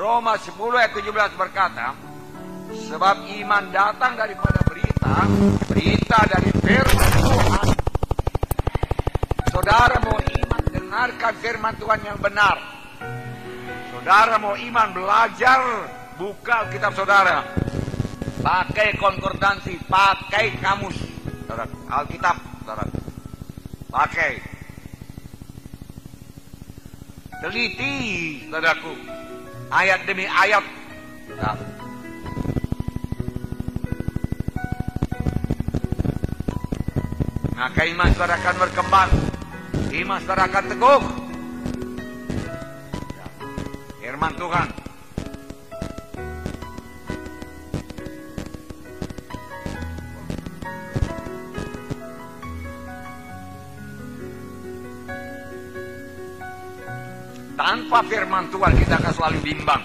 Roma 0.00 0.40
10 0.40 0.80
ayat 0.80 0.96
17 0.96 1.12
berkata, 1.36 1.92
Sebab 2.88 3.28
iman 3.36 3.64
datang 3.68 4.16
daripada 4.16 4.64
berita, 4.64 5.28
berita 5.68 6.18
dari 6.24 6.50
firman 6.64 7.12
Tuhan. 7.20 7.68
Saudara 9.52 10.00
mau 10.08 10.16
iman, 10.16 10.62
dengarkan 10.72 11.32
firman 11.36 11.76
Tuhan 11.76 12.00
yang 12.00 12.16
benar. 12.16 12.75
Saudara 14.06 14.38
mau 14.38 14.54
iman, 14.54 14.94
belajar, 14.94 15.90
buka 16.14 16.70
kitab 16.70 16.94
saudara. 16.94 17.42
Pakai 18.38 18.94
konkordansi, 19.02 19.82
pakai 19.90 20.54
kamus. 20.62 20.94
Alkitab, 21.90 22.38
saudara. 22.62 22.86
Pakai. 23.90 24.38
Teliti, 27.42 27.94
saudaraku. 28.46 28.94
Ayat 29.74 30.06
demi 30.06 30.30
ayat. 30.30 30.62
Nah, 31.34 31.58
Maka 37.58 37.82
iman 37.90 38.14
saudara 38.14 38.38
akan 38.38 38.54
berkembang. 38.70 39.10
Iman 39.90 40.22
saudara 40.22 40.46
akan 40.46 40.64
teguh. 40.70 41.25
Firman 44.16 44.32
Tuhan. 44.40 44.68
Tanpa 57.60 58.00
firman 58.08 58.48
Tuhan 58.48 58.72
kita 58.80 58.96
akan 58.96 59.12
selalu 59.12 59.38
bimbang. 59.44 59.84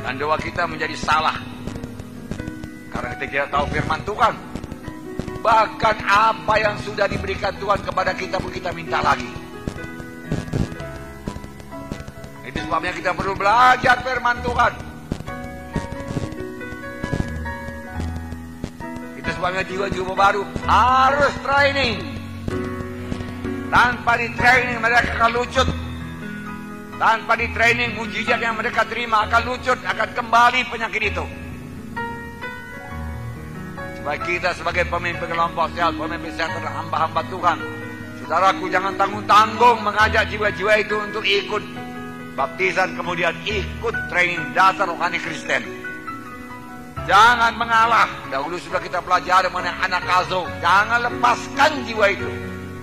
Dan 0.00 0.16
doa 0.16 0.40
kita 0.40 0.64
menjadi 0.64 0.96
salah. 0.96 1.36
Karena 2.88 3.20
kita 3.20 3.24
tidak 3.28 3.48
tahu 3.52 3.68
firman 3.68 4.00
Tuhan. 4.08 4.34
Bahkan 5.44 5.96
apa 6.08 6.54
yang 6.56 6.80
sudah 6.80 7.04
diberikan 7.04 7.52
Tuhan 7.60 7.84
kepada 7.84 8.16
kita 8.16 8.40
pun 8.40 8.48
kita 8.48 8.72
minta 8.72 9.04
lagi. 9.04 9.28
Sebabnya 12.68 12.92
kita 12.92 13.16
perlu 13.16 13.32
belajar 13.32 13.96
firman 14.04 14.36
Tuhan. 14.44 14.72
Itu 19.16 19.30
sebabnya 19.40 19.64
jiwa-jiwa 19.64 20.12
baru 20.12 20.44
harus 20.68 21.32
training. 21.40 21.96
Tanpa 23.72 24.20
di 24.20 24.28
training 24.36 24.76
mereka 24.84 25.16
akan 25.16 25.30
lucut. 25.32 25.68
Tanpa 27.00 27.32
di 27.40 27.48
training 27.56 27.96
mujizat 27.96 28.36
yang 28.36 28.60
mereka 28.60 28.84
terima 28.84 29.24
akan 29.24 29.42
lucut, 29.48 29.78
akan 29.80 30.08
kembali 30.12 30.60
penyakit 30.68 31.02
itu. 31.08 31.24
Supaya 33.96 34.18
kita 34.28 34.52
sebagai 34.52 34.84
pemimpin 34.92 35.24
kelompok 35.24 35.72
sel, 35.72 35.88
pemimpin 35.96 36.32
sel 36.36 36.48
hamba-hamba 36.52 37.24
Tuhan 37.32 37.58
Saudaraku 38.28 38.68
jangan 38.68 38.92
tanggung-tanggung 39.00 39.80
mengajak 39.80 40.28
jiwa-jiwa 40.28 40.84
itu 40.84 40.96
untuk 41.00 41.24
ikut 41.24 41.64
baptisan 42.38 42.94
kemudian 42.94 43.34
ikut 43.42 43.94
training 44.06 44.38
dasar 44.54 44.86
rohani 44.86 45.18
Kristen. 45.18 45.66
Jangan 47.10 47.58
mengalah. 47.58 48.06
Dahulu 48.30 48.54
sudah 48.62 48.78
kita 48.78 49.02
pelajari 49.02 49.50
mengenai 49.50 49.74
anak 49.90 50.06
kazo. 50.06 50.46
Jangan 50.62 51.10
lepaskan 51.10 51.82
jiwa 51.82 52.06
itu. 52.14 52.28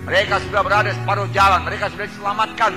Mereka 0.04 0.44
sudah 0.44 0.60
berada 0.60 0.90
separuh 0.92 1.30
jalan. 1.32 1.64
Mereka 1.64 1.88
sudah 1.94 2.04
diselamatkan. 2.04 2.72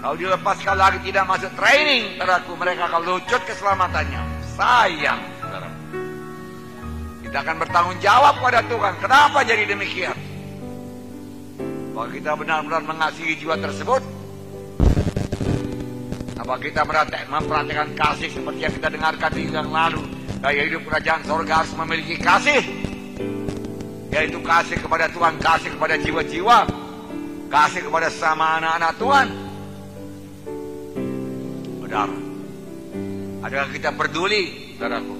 Kalau 0.00 0.16
dilepaskan 0.16 0.76
lagi 0.76 0.98
tidak 1.10 1.24
masuk 1.26 1.50
training, 1.56 2.20
saudaraku, 2.20 2.52
mereka 2.60 2.92
akan 2.92 3.02
lucut 3.08 3.40
keselamatannya. 3.48 4.20
Sayang, 4.54 5.20
saudara. 5.40 5.68
Kita 7.24 7.36
akan 7.40 7.56
bertanggung 7.58 7.98
jawab 8.04 8.34
pada 8.38 8.60
Tuhan. 8.68 8.92
Kenapa 9.00 9.38
jadi 9.42 9.64
demikian? 9.64 10.16
Bahwa 11.96 12.06
kita 12.12 12.36
benar-benar 12.36 12.82
mengasihi 12.84 13.32
jiwa 13.40 13.56
tersebut, 13.56 14.04
apa 16.34 16.58
kita 16.58 16.82
memperhatikan 17.30 17.94
kasih 17.94 18.26
seperti 18.34 18.66
yang 18.66 18.74
kita 18.74 18.88
dengarkan 18.90 19.30
di 19.30 19.42
yang 19.46 19.70
lalu? 19.70 20.02
Gaya 20.42 20.66
hidup 20.66 20.82
kerajaan 20.90 21.22
sorga 21.22 21.62
harus 21.62 21.72
memiliki 21.78 22.18
kasih. 22.18 22.60
Yaitu 24.10 24.38
kasih 24.42 24.76
kepada 24.82 25.06
Tuhan, 25.14 25.38
kasih 25.38 25.70
kepada 25.78 25.94
jiwa-jiwa. 25.94 26.58
Kasih 27.46 27.86
kepada 27.86 28.08
sama 28.10 28.58
anak-anak 28.58 28.92
Tuhan. 28.98 29.26
Benar. 31.86 32.08
Adakah 33.46 33.68
kita 33.70 33.90
peduli, 33.94 34.74
saudaraku? 34.74 35.14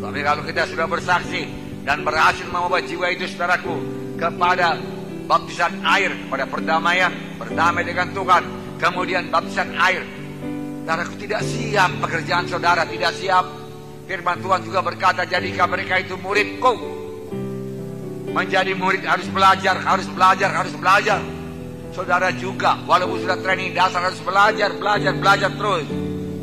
Sebab 0.00 0.14
kalau 0.16 0.42
kita 0.48 0.62
sudah 0.66 0.86
bersaksi 0.88 1.46
dan 1.84 2.02
berhasil 2.02 2.46
membawa 2.48 2.80
jiwa 2.80 3.06
itu, 3.12 3.28
saudaraku, 3.30 3.76
kepada 4.16 4.78
baptisan 5.32 5.80
air 5.80 6.12
pada 6.28 6.44
perdamaian, 6.44 7.08
berdamai 7.40 7.88
dengan 7.88 8.12
Tuhan, 8.12 8.42
kemudian 8.76 9.32
baptisan 9.32 9.72
air. 9.80 10.04
Saudaraku 10.84 11.16
tidak 11.24 11.40
siap 11.40 11.90
pekerjaan 12.04 12.44
saudara, 12.44 12.84
tidak 12.84 13.16
siap. 13.16 13.48
Firman 14.04 14.44
Tuhan 14.44 14.60
juga 14.60 14.84
berkata, 14.84 15.24
jadikan 15.24 15.72
mereka 15.72 16.04
itu 16.04 16.20
muridku. 16.20 16.72
Menjadi 18.28 18.76
murid 18.76 19.08
harus 19.08 19.24
belajar, 19.32 19.80
harus 19.80 20.04
belajar, 20.12 20.50
harus 20.52 20.74
belajar. 20.76 21.20
Saudara 21.96 22.28
juga, 22.36 22.76
walaupun 22.84 23.24
sudah 23.24 23.40
training 23.40 23.72
dasar 23.72 24.04
harus 24.04 24.20
belajar, 24.20 24.68
belajar, 24.76 25.12
belajar 25.16 25.50
terus. 25.56 25.88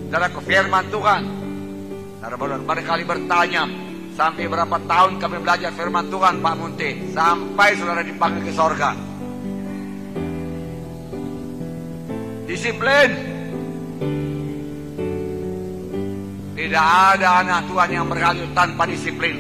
Saudaraku 0.10 0.40
firman 0.50 0.86
Tuhan. 0.90 1.22
Saudara 2.18 2.36
barangkali 2.42 3.04
bertanya, 3.06 3.89
Sampai 4.20 4.51
berapa 4.51 4.76
tahun 4.84 5.15
kami 5.15 5.39
belajar 5.39 5.72
firman 5.80 6.11
Tuhan 6.11 6.43
Pak 6.43 6.53
Munte 6.59 6.91
Sampai 7.15 7.72
saudara 7.80 8.03
dipanggil 8.03 8.43
ke 8.43 8.51
sorga. 8.51 8.91
Disiplin. 12.43 13.09
Tidak 16.51 16.88
ada 17.15 17.47
anak 17.47 17.72
Tuhan 17.72 17.89
yang 17.95 18.11
berhasil 18.11 18.43
tanpa 18.51 18.84
disiplin. 18.91 19.39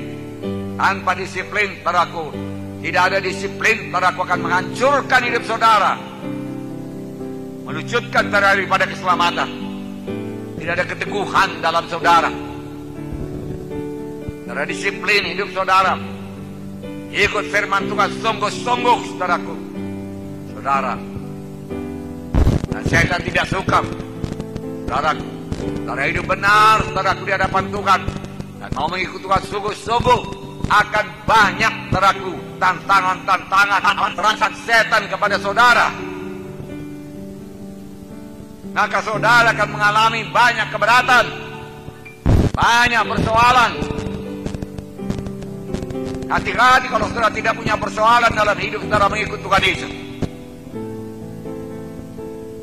Tanpa 0.79 1.11
disiplin 1.11 1.83
padaku 1.83 2.31
Tidak 2.79 3.03
ada 3.03 3.19
disiplin 3.19 3.91
padaku 3.91 4.23
akan 4.23 4.39
menghancurkan 4.47 5.21
hidup 5.27 5.43
saudara. 5.43 5.99
Melucutkan 7.67 8.31
daripada 8.31 8.87
keselamatan. 8.87 9.49
Tidak 10.55 10.71
ada 10.71 10.85
keteguhan 10.87 11.59
dalam 11.59 11.83
saudara 11.91 12.48
Saudara 14.49 14.65
disiplin 14.65 15.29
hidup 15.29 15.53
saudara. 15.53 15.93
Ikut 17.13 17.53
firman 17.53 17.85
Tuhan 17.85 18.09
sungguh-sungguh 18.17 18.97
saudaraku. 19.13 19.55
Saudara. 20.57 20.97
Dan 22.73 22.81
saya 22.89 23.21
tidak 23.21 23.45
suka. 23.45 23.85
Saudaraku. 24.89 25.29
Saudara 25.85 26.01
hidup 26.09 26.25
benar 26.25 26.81
saudaraku 26.81 27.21
di 27.29 27.33
hadapan 27.37 27.63
Tuhan. 27.69 28.01
Dan 28.57 28.69
mau 28.73 28.89
mengikut 28.89 29.21
Tuhan 29.21 29.41
sungguh-sungguh. 29.53 30.21
Akan 30.65 31.05
banyak 31.29 31.73
saudaraku. 31.93 32.33
Tantangan-tantangan. 32.57 34.11
Terangsang 34.17 34.53
setan 34.65 35.05
kepada 35.13 35.37
saudara. 35.37 35.93
Maka 38.73 38.97
saudara 39.05 39.53
akan 39.53 39.69
mengalami 39.77 40.25
banyak 40.33 40.67
keberatan. 40.73 41.25
Banyak 42.57 43.03
persoalan 43.05 43.98
Hati-hati 46.29 46.85
kalau 46.93 47.09
saudara 47.09 47.33
tidak 47.33 47.57
punya 47.57 47.73
persoalan 47.73 48.29
dalam 48.37 48.53
hidup 48.53 48.85
saudara 48.85 49.09
mengikut 49.09 49.41
Tuhan 49.41 49.61
Yesus. 49.65 49.91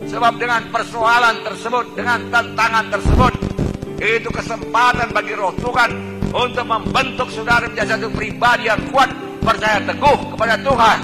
Sebab 0.07 0.39
dengan 0.39 0.71
persoalan 0.71 1.43
tersebut, 1.43 1.99
dengan 1.99 2.31
tantangan 2.31 2.95
tersebut, 2.95 3.33
itu 3.99 4.31
kesempatan 4.31 5.11
bagi 5.11 5.35
roh 5.35 5.51
Tuhan 5.59 5.91
untuk 6.31 6.63
membentuk 6.63 7.27
saudara 7.35 7.67
menjadi 7.67 7.99
satu 7.99 8.07
pribadi 8.15 8.71
yang 8.71 8.79
kuat, 8.95 9.11
percaya 9.43 9.83
teguh 9.83 10.19
kepada 10.31 10.55
Tuhan. 10.63 10.99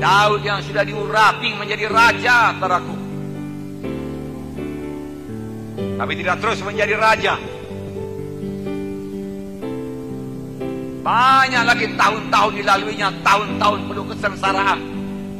Daud 0.00 0.40
yang 0.48 0.64
sudah 0.64 0.80
diurapi 0.80 1.60
menjadi 1.60 1.92
raja, 1.92 2.56
teraku. 2.56 2.96
Tapi 5.76 6.12
tidak 6.16 6.36
terus 6.40 6.58
menjadi 6.64 6.96
raja. 6.96 7.57
Banyak 10.98 11.62
lagi 11.62 11.86
tahun-tahun 11.94 12.52
dilaluinya, 12.58 13.08
tahun-tahun 13.22 13.78
penuh 13.86 14.06
kesengsaraan, 14.10 14.80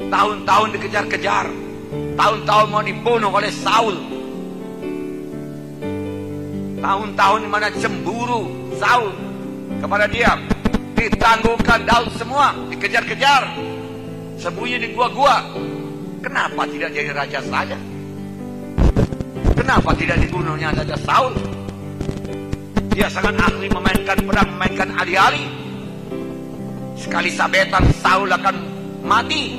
tahun-tahun 0.06 0.68
dikejar-kejar, 0.78 1.46
tahun-tahun 2.14 2.66
mau 2.70 2.82
dibunuh 2.82 3.30
oleh 3.34 3.50
Saul. 3.50 3.96
Tahun-tahun 6.78 7.38
di 7.42 7.48
mana 7.50 7.68
cemburu 7.74 8.70
Saul 8.78 9.10
kepada 9.82 10.06
dia 10.06 10.38
ditanggungkan 10.94 11.82
Daud 11.82 12.14
semua, 12.14 12.54
dikejar-kejar, 12.70 13.50
sembunyi 14.38 14.78
di 14.78 14.88
gua-gua. 14.94 15.42
Kenapa 16.22 16.66
tidak 16.70 16.94
jadi 16.94 17.10
raja 17.10 17.42
saja? 17.42 17.78
Kenapa 19.58 19.90
tidak 19.98 20.22
dibunuhnya 20.22 20.70
saja 20.70 20.94
Saul? 21.02 21.57
Dia 22.98 23.06
sangat 23.06 23.38
ahli 23.38 23.70
memainkan 23.70 24.18
pedang, 24.26 24.58
memainkan 24.58 24.90
alih-alih. 24.98 25.46
Sekali 26.98 27.30
sabetan 27.30 27.86
Saul 28.02 28.26
akan 28.26 28.56
mati. 29.06 29.54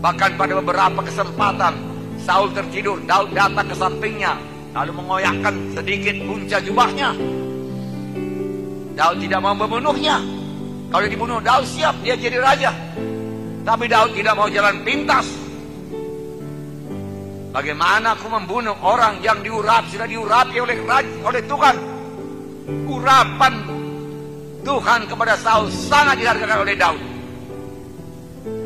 Bahkan 0.00 0.40
pada 0.40 0.56
beberapa 0.64 1.04
kesempatan 1.04 1.76
Saul 2.16 2.48
tertidur, 2.56 2.96
Daud 3.04 3.36
datang 3.36 3.68
ke 3.68 3.76
sampingnya 3.76 4.40
lalu 4.72 4.96
mengoyakkan 4.96 5.52
sedikit 5.76 6.16
punca 6.24 6.64
jubahnya. 6.64 7.12
Daud 8.96 9.20
tidak 9.20 9.44
mau 9.44 9.52
membunuhnya. 9.52 10.24
Kalau 10.88 11.04
dibunuh 11.12 11.44
Daud 11.44 11.68
siap 11.68 11.92
dia 12.00 12.16
jadi 12.16 12.40
raja. 12.40 12.72
Tapi 13.68 13.84
Daud 13.84 14.16
tidak 14.16 14.32
mau 14.32 14.48
jalan 14.48 14.80
pintas. 14.80 15.43
Bagaimana 17.54 18.18
aku 18.18 18.26
membunuh 18.26 18.74
orang 18.82 19.22
yang 19.22 19.38
diurap 19.38 19.86
sudah 19.86 20.10
diurapi 20.10 20.58
oleh 20.58 20.74
oleh 21.22 21.42
Tuhan? 21.46 21.76
Urapan 22.90 23.54
Tuhan 24.66 25.00
kepada 25.06 25.38
Saul 25.38 25.70
sangat 25.70 26.18
dihargakan 26.18 26.66
oleh 26.66 26.74
Daud. 26.74 27.02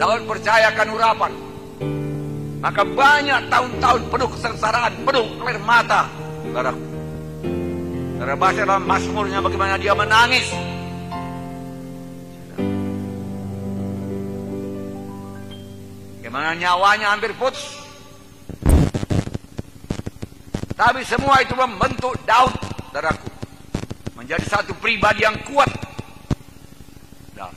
Daud 0.01 0.25
percayakan 0.25 0.89
urapan. 0.89 1.33
Maka 2.65 2.83
banyak 2.83 3.41
tahun-tahun 3.53 4.03
penuh 4.09 4.29
kesengsaraan, 4.33 4.93
penuh 5.05 5.27
air 5.45 5.61
mata. 5.61 6.09
Saudara 6.49 8.35
baca 8.41 8.61
dalam 8.65 8.83
Mazmurnya 8.89 9.45
bagaimana 9.45 9.77
dia 9.77 9.93
menangis. 9.93 10.49
Bagaimana 16.19 16.57
nyawanya 16.57 17.13
hampir 17.13 17.37
putus. 17.37 17.78
Tapi 20.79 21.03
semua 21.03 21.43
itu 21.43 21.59
membentuk 21.59 22.15
Daud, 22.23 22.55
saudaraku. 22.95 23.27
Menjadi 24.15 24.47
satu 24.47 24.71
pribadi 24.79 25.27
yang 25.27 25.35
kuat. 25.43 25.67
Nah. 27.35 27.51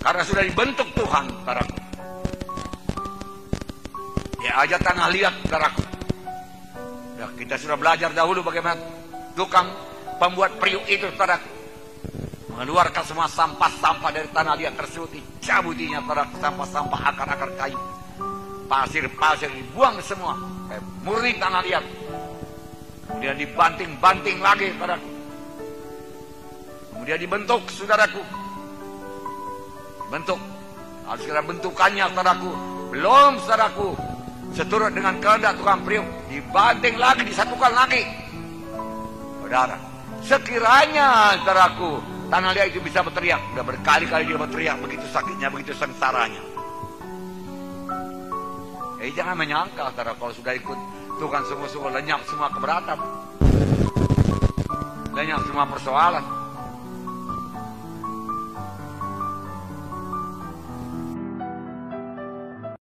Karena 0.00 0.22
sudah 0.24 0.40
dibentuk 0.48 0.88
Tuhan, 0.96 1.24
saudaraku. 1.44 1.76
Ya 4.40 4.52
aja 4.64 4.80
tanah 4.80 5.08
liat, 5.12 5.34
saudaraku. 5.44 5.84
Ya, 7.20 7.28
kita 7.36 7.60
sudah 7.60 7.76
belajar 7.76 8.08
dahulu 8.16 8.40
bagaimana 8.40 8.80
tukang 9.36 9.68
pembuat 10.16 10.56
periuk 10.56 10.88
itu, 10.88 11.12
saudaraku. 11.12 11.44
Mengeluarkan 12.56 13.04
semua 13.04 13.28
sampah-sampah 13.28 14.08
dari 14.16 14.32
tanah 14.32 14.56
liat 14.56 14.80
tersebut, 14.80 15.12
dicabutinya, 15.12 16.00
saudaraku, 16.08 16.40
sampah-sampah 16.40 17.00
akar-akar 17.12 17.52
kayu 17.60 17.80
pasir-pasir 18.72 19.52
dibuang 19.52 20.00
semua. 20.00 20.32
Kayak 20.72 20.84
murni 21.04 21.36
tanah 21.36 21.60
liat. 21.60 21.84
Kemudian 23.04 23.36
dibanting-banting 23.36 24.40
lagi 24.40 24.72
saudaraku. 24.72 25.10
Kemudian 26.96 27.18
dibentuk 27.20 27.60
saudaraku. 27.68 28.22
Bentuk. 30.08 30.40
Harus 31.04 31.22
kira 31.28 31.44
bentukannya 31.44 32.08
saudaraku. 32.16 32.50
Belum 32.96 33.36
saudaraku. 33.44 33.92
Seturut 34.56 34.96
dengan 34.96 35.20
kehendak 35.20 35.60
tukang 35.60 35.84
priuk. 35.84 36.08
Dibanting 36.32 36.96
lagi, 36.96 37.28
disatukan 37.28 37.72
lagi. 37.76 38.08
Saudara. 39.44 39.76
Sekiranya 40.24 41.36
saudaraku. 41.44 42.00
Tanah 42.32 42.56
liat 42.56 42.72
itu 42.72 42.80
bisa 42.80 43.04
berteriak. 43.04 43.40
Udah 43.52 43.64
berkali-kali 43.68 44.24
dia 44.24 44.40
berteriak. 44.40 44.80
Begitu 44.80 45.04
sakitnya, 45.12 45.52
begitu 45.52 45.76
sengsaranya. 45.76 46.51
Eh 49.02 49.10
jangan 49.10 49.34
menyangka 49.34 49.90
saudara 49.90 50.14
kalau 50.14 50.30
sudah 50.30 50.54
ikut 50.54 50.78
Tuhan 51.18 51.42
sungguh-sungguh 51.50 51.90
lenyap 51.90 52.22
semua 52.22 52.54
keberatan. 52.54 52.98
Lenyap 55.10 55.42
semua 55.42 55.66
persoalan. 55.66 56.41